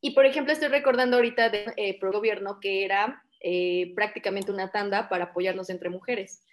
[0.00, 4.70] Y por ejemplo, estoy recordando ahorita de eh, Pro Gobierno que era eh, prácticamente una
[4.70, 6.44] tanda para apoyarnos entre mujeres.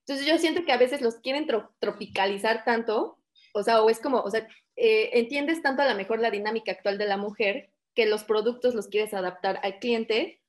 [0.00, 1.46] Entonces yo siento que a veces los quieren
[1.78, 3.18] tropicalizar tanto,
[3.54, 4.46] o sea, o es como, o sea,
[4.76, 8.74] eh, entiendes tanto a lo mejor la dinámica actual de la mujer que los productos
[8.74, 10.40] los quieres adaptar al cliente,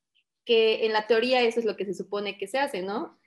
[0.45, 3.19] que en la teoría eso es lo que se supone que se hace, ¿no?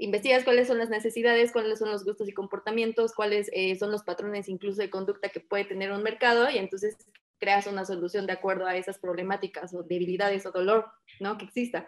[0.00, 4.02] Investigas cuáles son las necesidades, cuáles son los gustos y comportamientos, cuáles eh, son los
[4.02, 6.96] patrones incluso de conducta que puede tener un mercado y entonces
[7.38, 10.86] creas una solución de acuerdo a esas problemáticas o debilidades o dolor,
[11.20, 11.38] ¿no?
[11.38, 11.86] Que exista.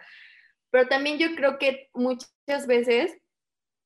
[0.69, 3.17] Pero también yo creo que muchas veces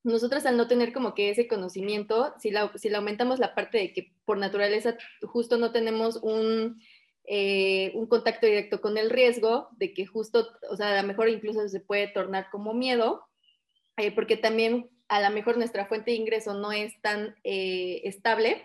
[0.03, 3.78] nosotros al no tener como que ese conocimiento, si la, si le aumentamos la parte
[3.78, 6.82] de que por naturaleza justo no tenemos un,
[7.25, 11.28] eh, un contacto directo con el riesgo, de que justo, o sea, a lo mejor
[11.28, 13.26] incluso se puede tornar como miedo,
[13.97, 18.63] eh, porque también a lo mejor nuestra fuente de ingreso no es tan eh, estable.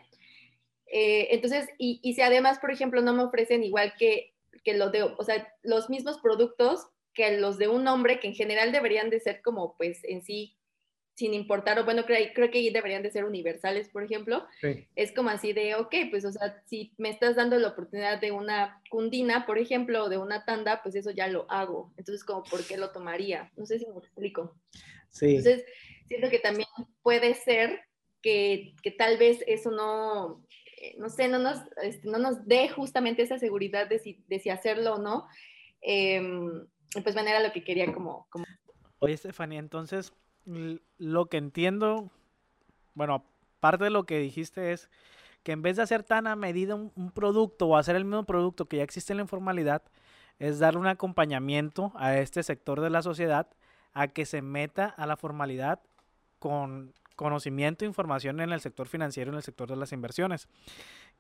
[0.87, 4.93] Eh, entonces, y, y, si además, por ejemplo, no me ofrecen igual que, que los
[4.93, 9.11] de, o sea, los mismos productos que los de un hombre, que en general deberían
[9.11, 10.57] de ser como, pues, en sí,
[11.15, 14.47] sin importar, o bueno, creo, creo que deberían de ser universales, por ejemplo,
[14.97, 18.33] es como así de, ok, pues, o sea, si me estás dando la oportunidad de
[18.33, 21.93] una cundina, por ejemplo, o de una tanda, pues eso ya lo hago.
[21.99, 23.51] Entonces, como, ¿por qué lo tomaría?
[23.57, 24.57] No sé si me explico.
[25.21, 25.65] Entonces,
[26.07, 26.69] siento que también
[27.03, 27.81] puede ser
[28.23, 30.45] que, que tal vez eso no,
[30.79, 34.39] eh, no sé, no nos, este, no nos dé justamente esa seguridad de si, de
[34.39, 35.27] si hacerlo o no.
[35.83, 36.23] Eh,
[37.03, 38.45] pues manera lo que quería como, como...
[38.99, 40.13] Oye, Estefanía, entonces
[40.99, 42.11] lo que entiendo,
[42.95, 43.25] bueno,
[43.61, 44.91] parte de lo que dijiste es
[45.43, 48.25] que en vez de hacer tan a medida un, un, producto o hacer el mismo
[48.25, 49.83] producto que ya existe en la informalidad,
[50.39, 53.49] es darle un acompañamiento a este sector de la sociedad
[53.93, 55.81] a que se meta a la formalidad
[56.39, 60.49] con conocimiento e información en el sector financiero, en el sector de las inversiones.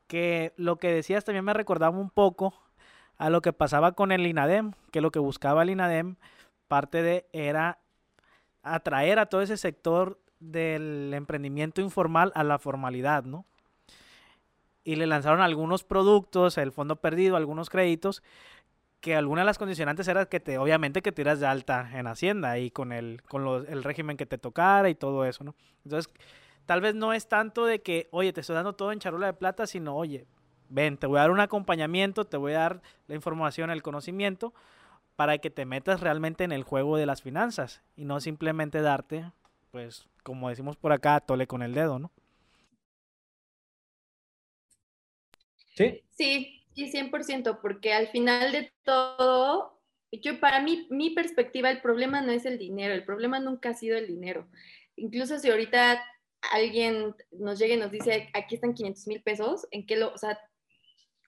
[0.07, 2.55] Que lo que decías también me recordaba un poco
[3.19, 6.17] a lo que pasaba con el INADEM, que lo que buscaba el INADEM,
[6.67, 7.79] parte de era
[8.63, 13.45] atraer a todo ese sector del emprendimiento informal a la formalidad, ¿no?
[14.85, 18.23] Y le lanzaron algunos productos, el fondo perdido, algunos créditos,
[19.03, 22.59] que alguna de las condicionantes era que te, obviamente que tiras de alta en Hacienda
[22.59, 25.57] y con el, con el régimen que te tocara y todo eso, ¿no?
[25.85, 26.11] Entonces,
[26.67, 29.35] tal vez no es tanto de que, oye, te estoy dando todo en charola de
[29.35, 30.27] plata, sino, oye,
[30.69, 34.55] ven, te voy a dar un acompañamiento, te voy a dar la información, el conocimiento,
[35.17, 39.33] para que te metas realmente en el juego de las finanzas y no simplemente darte,
[39.73, 42.13] pues, como decimos por acá, tole con el dedo, ¿no?
[45.75, 46.03] Sí.
[46.11, 52.21] Sí, Sí, 100%, porque al final de todo, yo para mí, mi perspectiva, el problema
[52.23, 54.49] no es el dinero, el problema nunca ha sido el dinero.
[54.97, 56.03] Incluso si ahorita
[56.53, 60.19] alguien nos llega y nos dice, aquí están 500 mil pesos, ¿en qué lo, o
[60.19, 60.39] sea,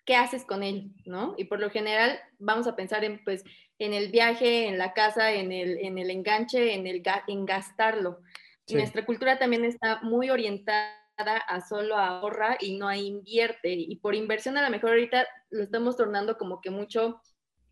[0.07, 1.35] qué haces con él, no?
[1.37, 3.45] Y por lo general vamos a pensar en, pues,
[3.79, 8.21] en el viaje, en la casa, en el, en el enganche, en, el, en gastarlo.
[8.69, 13.73] Nuestra cultura también está muy orientada a solo ahorra y no a invierte.
[13.73, 17.21] Y por inversión a lo mejor ahorita lo estamos tornando como que mucho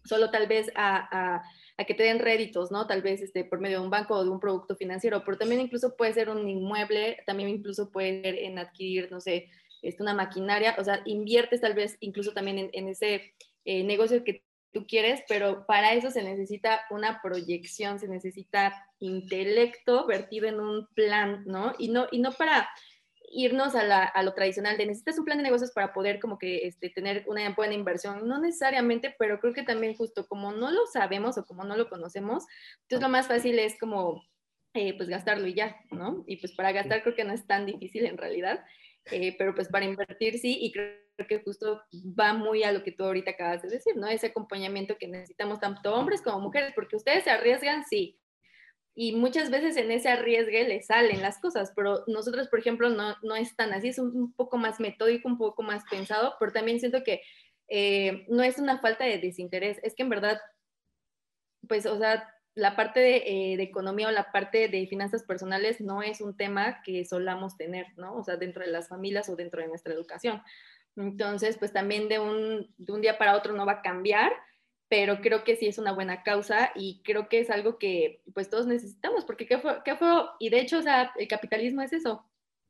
[0.05, 1.43] solo tal vez a, a,
[1.77, 2.87] a, que te den réditos, ¿no?
[2.87, 5.61] Tal vez este, por medio de un banco o de un producto financiero, pero también
[5.61, 9.49] incluso puede ser un inmueble, también incluso puede ser en adquirir, no sé,
[9.83, 13.35] este, una maquinaria, o sea, inviertes tal vez incluso también en, en ese
[13.65, 20.07] eh, negocio que tú quieres, pero para eso se necesita una proyección, se necesita intelecto
[20.07, 21.75] vertido en un plan, ¿no?
[21.79, 22.69] Y no, y no para
[23.33, 26.91] irnos a, lo tradicional de necesitas un plan de negocios para poder como que este,
[26.91, 28.29] tener una buena inversión.
[28.29, 31.89] No necesariamente, pero creo que también justo como no lo sabemos o como no lo
[31.89, 32.45] conocemos,
[32.83, 34.23] entonces lo más fácil es como
[34.75, 36.25] eh, pues gastarlo y ya, ¿no?
[36.27, 38.65] Y pues para gastar creo que no es tan difícil en realidad.
[39.11, 40.95] eh, pero pues para invertir sí, y creo
[41.29, 41.83] que justo
[42.19, 44.07] va muy a lo que tú ahorita acabas de decir, ¿no?
[44.07, 48.22] Ese acompañamiento que necesitamos tanto hombres como mujeres, porque ustedes se arriesgan, sí,
[48.95, 53.17] y muchas veces en ese arriesgue le salen las cosas, pero nosotros, por ejemplo, no,
[53.23, 56.79] no es tan así, es un, poco más metódico, un poco más pensado, pero también
[56.79, 57.23] siento que
[57.69, 60.41] eh, no es una falta de desinterés, es que en verdad,
[61.69, 65.81] pues, o sea, la parte de, eh, de, economía o la parte de finanzas personales
[65.81, 68.15] no es un tema que solamos tener, ¿no?
[68.15, 70.43] O sea, dentro de las familias o dentro de nuestra educación.
[70.97, 74.33] Entonces, pues también de un, de un día para otro no va a cambiar,
[74.93, 78.51] pero creo que sí es una buena causa y creo que es algo que pues
[78.51, 79.79] todos necesitamos, porque ¿qué fue?
[79.87, 80.07] Qué fue?
[80.39, 82.27] Y de hecho, o sea, el capitalismo es eso,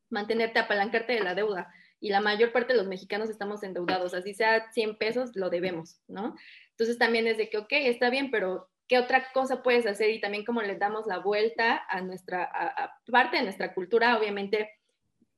[0.09, 1.75] mantenerte, apalancarte de la deuda.
[1.99, 5.99] Y la mayor parte de los mexicanos estamos endeudados, así sea 100 pesos, lo debemos,
[6.07, 6.37] ¿no?
[6.71, 10.11] Entonces también es de que, ok, está bien, pero ¿qué otra cosa puedes hacer?
[10.11, 14.71] Y también como le damos la vuelta a nuestra, a, parte de nuestra cultura, obviamente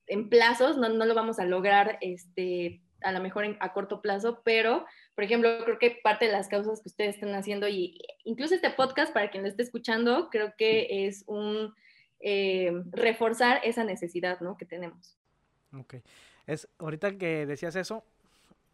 [0.05, 4.43] en plazos, no, no lo vamos a lograr, este, a lo mejor a corto plazo,
[4.43, 4.85] pero
[5.15, 8.69] por ejemplo, creo que parte de las causas que ustedes están haciendo y incluso este
[8.69, 11.73] podcast, para quien lo esté escuchando, creo que es un
[12.19, 14.57] eh, reforzar esa necesidad ¿no?
[14.57, 15.17] que tenemos.
[15.73, 15.95] Ok.
[16.47, 18.03] Es, ahorita que decías eso,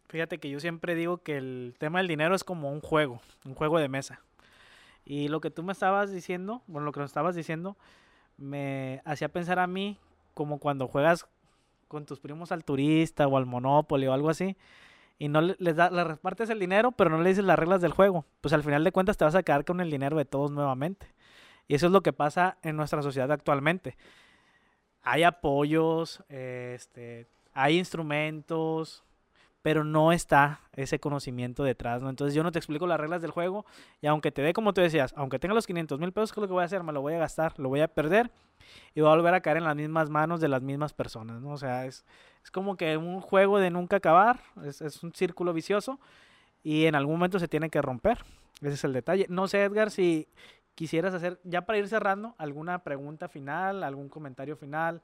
[0.08, 3.54] fíjate que yo siempre digo que el tema del dinero es como un juego, un
[3.54, 4.20] juego de mesa.
[5.04, 7.76] Y lo que tú me estabas diciendo, bueno, lo que nos estabas diciendo,
[8.36, 9.96] me hacía pensar a mí
[10.34, 11.26] como cuando juegas
[11.86, 14.56] con tus primos al turista o al Monopoly o algo así
[15.22, 17.92] y no les, da, les repartes el dinero, pero no le dices las reglas del
[17.92, 20.50] juego, pues al final de cuentas te vas a quedar con el dinero de todos
[20.50, 21.06] nuevamente.
[21.68, 23.96] Y eso es lo que pasa en nuestra sociedad actualmente.
[25.00, 29.04] Hay apoyos, este, hay instrumentos,
[29.62, 32.10] pero no está ese conocimiento detrás, ¿no?
[32.10, 33.64] Entonces yo no te explico las reglas del juego
[34.00, 36.42] y aunque te dé, como tú decías, aunque tenga los 500 mil pesos, ¿qué es
[36.42, 36.82] lo que voy a hacer?
[36.82, 38.30] Me lo voy a gastar, lo voy a perder
[38.94, 41.52] y voy a volver a caer en las mismas manos de las mismas personas, ¿no?
[41.52, 42.04] O sea, es,
[42.42, 46.00] es como que un juego de nunca acabar, es, es un círculo vicioso
[46.62, 48.24] y en algún momento se tiene que romper.
[48.60, 49.26] Ese es el detalle.
[49.28, 50.28] No sé, Edgar, si
[50.74, 55.02] quisieras hacer, ya para ir cerrando, alguna pregunta final, algún comentario final,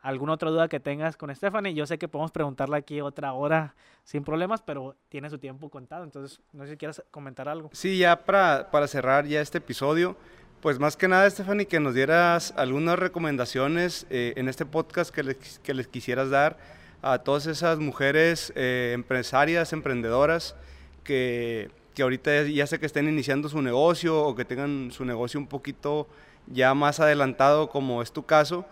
[0.00, 1.74] alguna otra duda que tengas con Stephanie.
[1.74, 3.74] Yo sé que podemos preguntarle aquí otra hora
[4.04, 6.04] sin problemas, pero tiene su tiempo contado.
[6.04, 7.70] Entonces, no sé si quieras comentar algo.
[7.72, 10.16] Sí, ya para, para cerrar ya este episodio,
[10.60, 15.22] pues más que nada, Stephanie, que nos dieras algunas recomendaciones eh, en este podcast que
[15.22, 16.58] les, que les, quisieras dar
[17.02, 20.56] a todas esas mujeres eh, empresarias, emprendedoras,
[21.04, 25.38] que, que ahorita ya sé que estén iniciando su negocio o que tengan su negocio
[25.38, 26.08] un poquito
[26.50, 28.66] ya más adelantado, como es tu caso,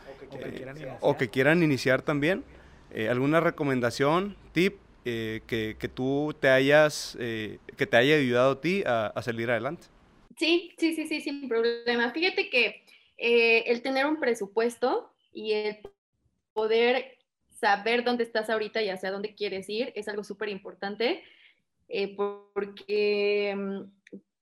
[1.01, 2.45] o que, quieran, iniciar también.
[2.91, 8.53] Eh, ¿Alguna recomendación, tip eh, que, que, tú te hayas, eh, que te haya ayudado
[8.53, 9.87] a ti a, a, salir adelante?
[10.37, 12.11] Sí, sí, sí, sí, sin problema.
[12.12, 12.83] Fíjate que
[13.18, 15.79] el tener un presupuesto y el
[16.53, 17.18] poder
[17.51, 21.22] saber dónde estás ahorita y hacia dónde quieres ir es algo súper importante
[22.16, 23.81] porque mm,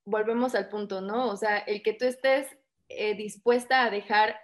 [0.05, 1.30] volvemos al punto, ¿no?
[1.30, 2.49] O sea, el que tú estés
[2.89, 4.37] dispuesta a dejar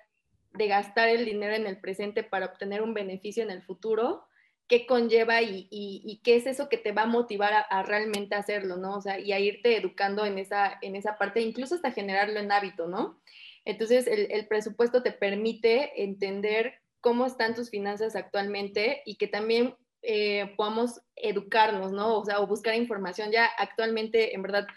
[0.53, 4.25] de gastar el dinero en el presente para obtener un beneficio en el futuro,
[4.71, 8.97] qué conlleva y, qué es eso que te va a motivar a, realmente hacerlo, ¿no?
[8.97, 12.53] O sea, y a irte educando en esa, en esa parte, incluso hasta generarlo en
[12.53, 13.21] hábito, ¿no?
[13.65, 20.55] Entonces, el, presupuesto te permite entender cómo están tus finanzas actualmente y que también eh,
[20.57, 22.17] podamos educarnos, ¿no?
[22.19, 23.33] O sea, o buscar información.
[23.33, 24.69] Ya actualmente, en verdad,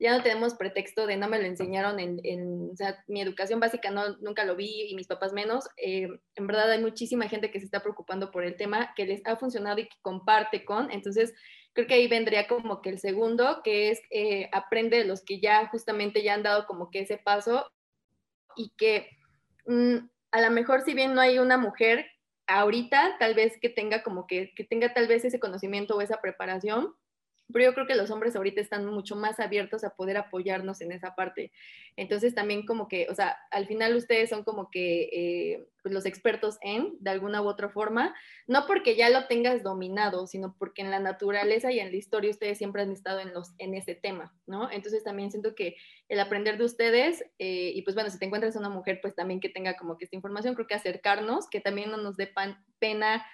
[0.00, 3.90] ya no tenemos pretexto de no me lo enseñaron en, o sea, mi educación básica
[3.90, 5.68] no, nunca lo vi y mis papás menos.
[5.76, 9.20] Eh, en verdad hay muchísima gente que se está preocupando por el tema, que les
[9.26, 10.90] ha funcionado y que comparte con.
[10.90, 11.34] Entonces,
[11.74, 15.38] creo que ahí vendría como que el segundo, que es eh, aprende de los que
[15.38, 17.70] ya justamente ya han dado como que ese paso
[18.56, 19.06] y que
[19.66, 19.96] mm,
[20.32, 22.06] a lo mejor si bien no hay una mujer
[22.46, 26.22] ahorita, tal vez que tenga como que, que tenga tal vez ese conocimiento o esa
[26.22, 26.94] preparación,
[27.52, 30.92] pero yo creo que los hombres ahorita están mucho más abiertos a poder apoyarnos en
[30.92, 31.52] esa parte.
[31.96, 36.06] Entonces también como que, o sea, al final ustedes son como que eh, pues, los
[36.06, 38.14] expertos en, de alguna u otra forma,
[38.46, 42.30] no porque ya lo tengas dominado, sino porque en la naturaleza y en la historia
[42.30, 44.70] ustedes siempre han estado en, los, en ese tema, ¿no?
[44.70, 45.76] Entonces también siento que
[46.08, 49.40] el aprender de ustedes, eh, y pues bueno, si te encuentras una mujer, pues también
[49.40, 52.32] que tenga como que esta información, creo que acercarnos, que también no nos dé
[52.78, 53.24] pena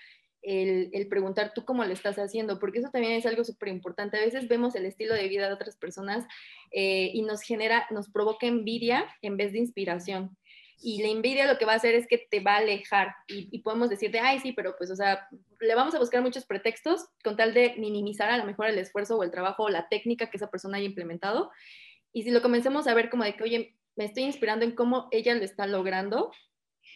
[0.43, 4.17] el, preguntar tú cómo lo estás haciendo, porque eso también es algo súper importante.
[4.17, 6.25] A veces vemos el estilo de vida de otras personas
[6.71, 10.37] eh, y nos genera, nos provoca envidia en vez de inspiración.
[10.79, 13.59] Y la envidia lo que va a hacer es que te va a alejar y,
[13.61, 15.27] podemos decirte, ay, sí, pero pues, o sea,
[15.61, 19.17] le vamos a buscar muchos pretextos con tal de minimizar a lo mejor el esfuerzo
[19.17, 21.51] o el trabajo o la técnica que esa persona haya implementado.
[22.13, 25.09] Y si lo comencemos a ver como de que, oye, me estoy inspirando en cómo
[25.11, 26.31] ella lo está logrando,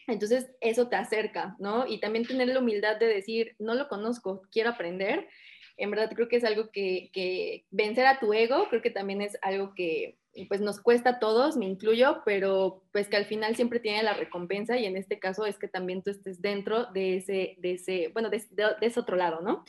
[0.07, 1.87] Entonces, eso te acerca, ¿no?
[1.87, 5.29] Y también tener la humildad de decir, no lo conozco, quiero aprender.
[5.77, 9.23] En verdad creo que es algo que, que vencer a tu ego, creo que también
[9.23, 13.57] es algo que pues nos cuesta a todos, me incluyo, pero pues que al final
[13.57, 17.17] siempre tiene la recompensa y en este caso es que también tú estés dentro de
[17.17, 19.65] ese, de ese, bueno, de, de, ese otro lado, ¿no?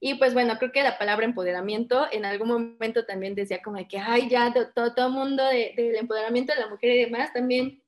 [0.00, 3.86] Y pues bueno, creo que la palabra empoderamiento en algún momento también decía como de
[3.86, 7.81] que, ay, ya todo, todo mundo del empoderamiento de la mujer y demás, también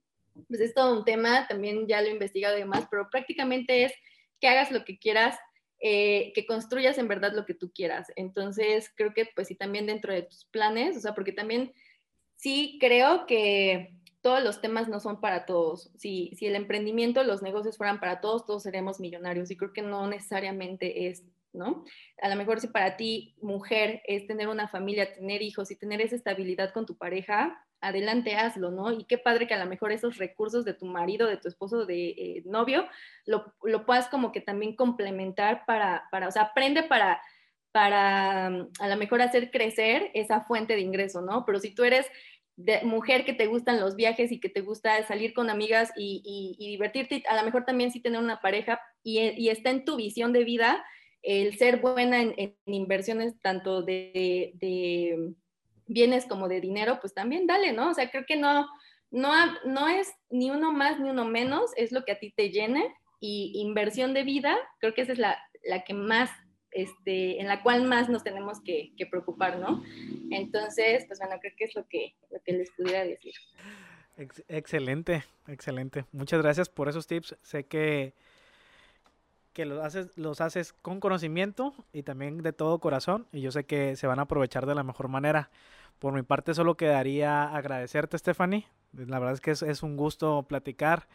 [0.48, 3.92] pues es todo un tema, también ya lo he investigado y demás, pero prácticamente es
[4.40, 5.38] que hagas lo que quieras,
[5.80, 8.12] eh, que construyas en verdad lo que tú quieras.
[8.16, 11.72] Entonces, creo que pues sí, también dentro de tus planes, o sea, porque también
[12.36, 15.90] sí creo que todos los temas no son para todos.
[15.96, 19.82] Si, si el emprendimiento, los negocios fueran para todos, todos seríamos millonarios y creo que
[19.82, 21.24] no necesariamente es
[21.54, 21.84] ¿no?
[22.20, 26.00] A lo mejor si para ti, mujer, es tener una familia, tener hijos y tener
[26.00, 28.92] esa estabilidad con tu pareja, adelante hazlo, ¿no?
[28.92, 31.86] Y qué padre que a lo mejor esos recursos de tu marido, de tu esposo,
[31.86, 32.86] de eh, novio,
[33.26, 37.20] lo, lo, puedas como que también complementar para, para o sea, aprende para,
[37.72, 41.44] para mm, a lo mejor hacer crecer esa fuente de ingreso, ¿no?
[41.44, 42.06] Pero si tú eres
[42.56, 46.56] de mujer que te gustan los viajes y que te gusta salir con amigas y,
[46.58, 49.96] y, divertirte, a lo mejor también sí tener una pareja y, y está en tu
[49.96, 50.84] visión de vida,
[51.24, 54.52] el ser buena en, inversiones tanto de,
[55.86, 57.90] bienes como de dinero, pues también dale, ¿no?
[57.90, 58.68] O sea, creo que no,
[59.10, 59.30] no,
[59.64, 62.94] no es ni uno más ni uno menos, es lo que a ti te llene
[63.20, 65.38] y inversión de vida, creo que esa es la,
[65.86, 66.30] que más,
[66.70, 69.82] este, en la cual más nos tenemos que, preocupar, ¿no?
[70.30, 73.32] Entonces, pues bueno, creo que es lo que, lo que les pudiera decir.
[74.48, 76.04] excelente, excelente.
[76.12, 77.36] Muchas gracias por esos tips.
[77.42, 78.14] Sé que
[79.54, 83.64] que los haces, los haces con conocimiento y también de todo corazón y yo sé
[83.64, 85.50] que se van a aprovechar de la mejor manera.
[85.98, 91.08] Por mi parte solo quedaría agradecerte Stephanie, la verdad es que es, un gusto platicar,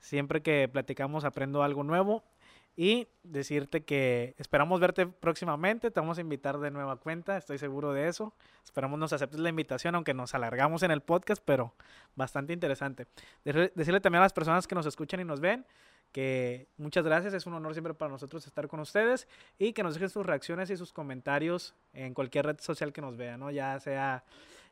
[0.00, 2.24] siempre que platicamos aprendo algo nuevo
[2.76, 7.92] y decirte que esperamos verte próximamente, te vamos a invitar de nueva cuenta, estoy seguro
[7.92, 8.34] de eso.
[8.64, 11.74] Esperamos nos aceptes la invitación, aunque nos alargamos en el podcast, pero
[12.16, 13.06] bastante interesante.
[13.44, 15.66] Decirle también a las personas que nos escuchan y nos ven
[16.12, 19.26] que muchas gracias, es un honor siempre para nosotros estar con ustedes
[19.58, 23.16] y que nos dejen sus reacciones y sus comentarios en cualquier red social que nos
[23.16, 23.50] vean, ¿no?
[23.50, 24.24] Ya sea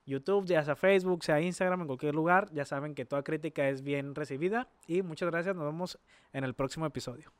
[0.05, 3.82] YouTube, ya sea Facebook, sea Instagram, en cualquier lugar, ya saben que toda crítica es
[3.82, 5.98] bien recibida y muchas gracias, nos vemos
[6.32, 7.32] en el próximo episodio.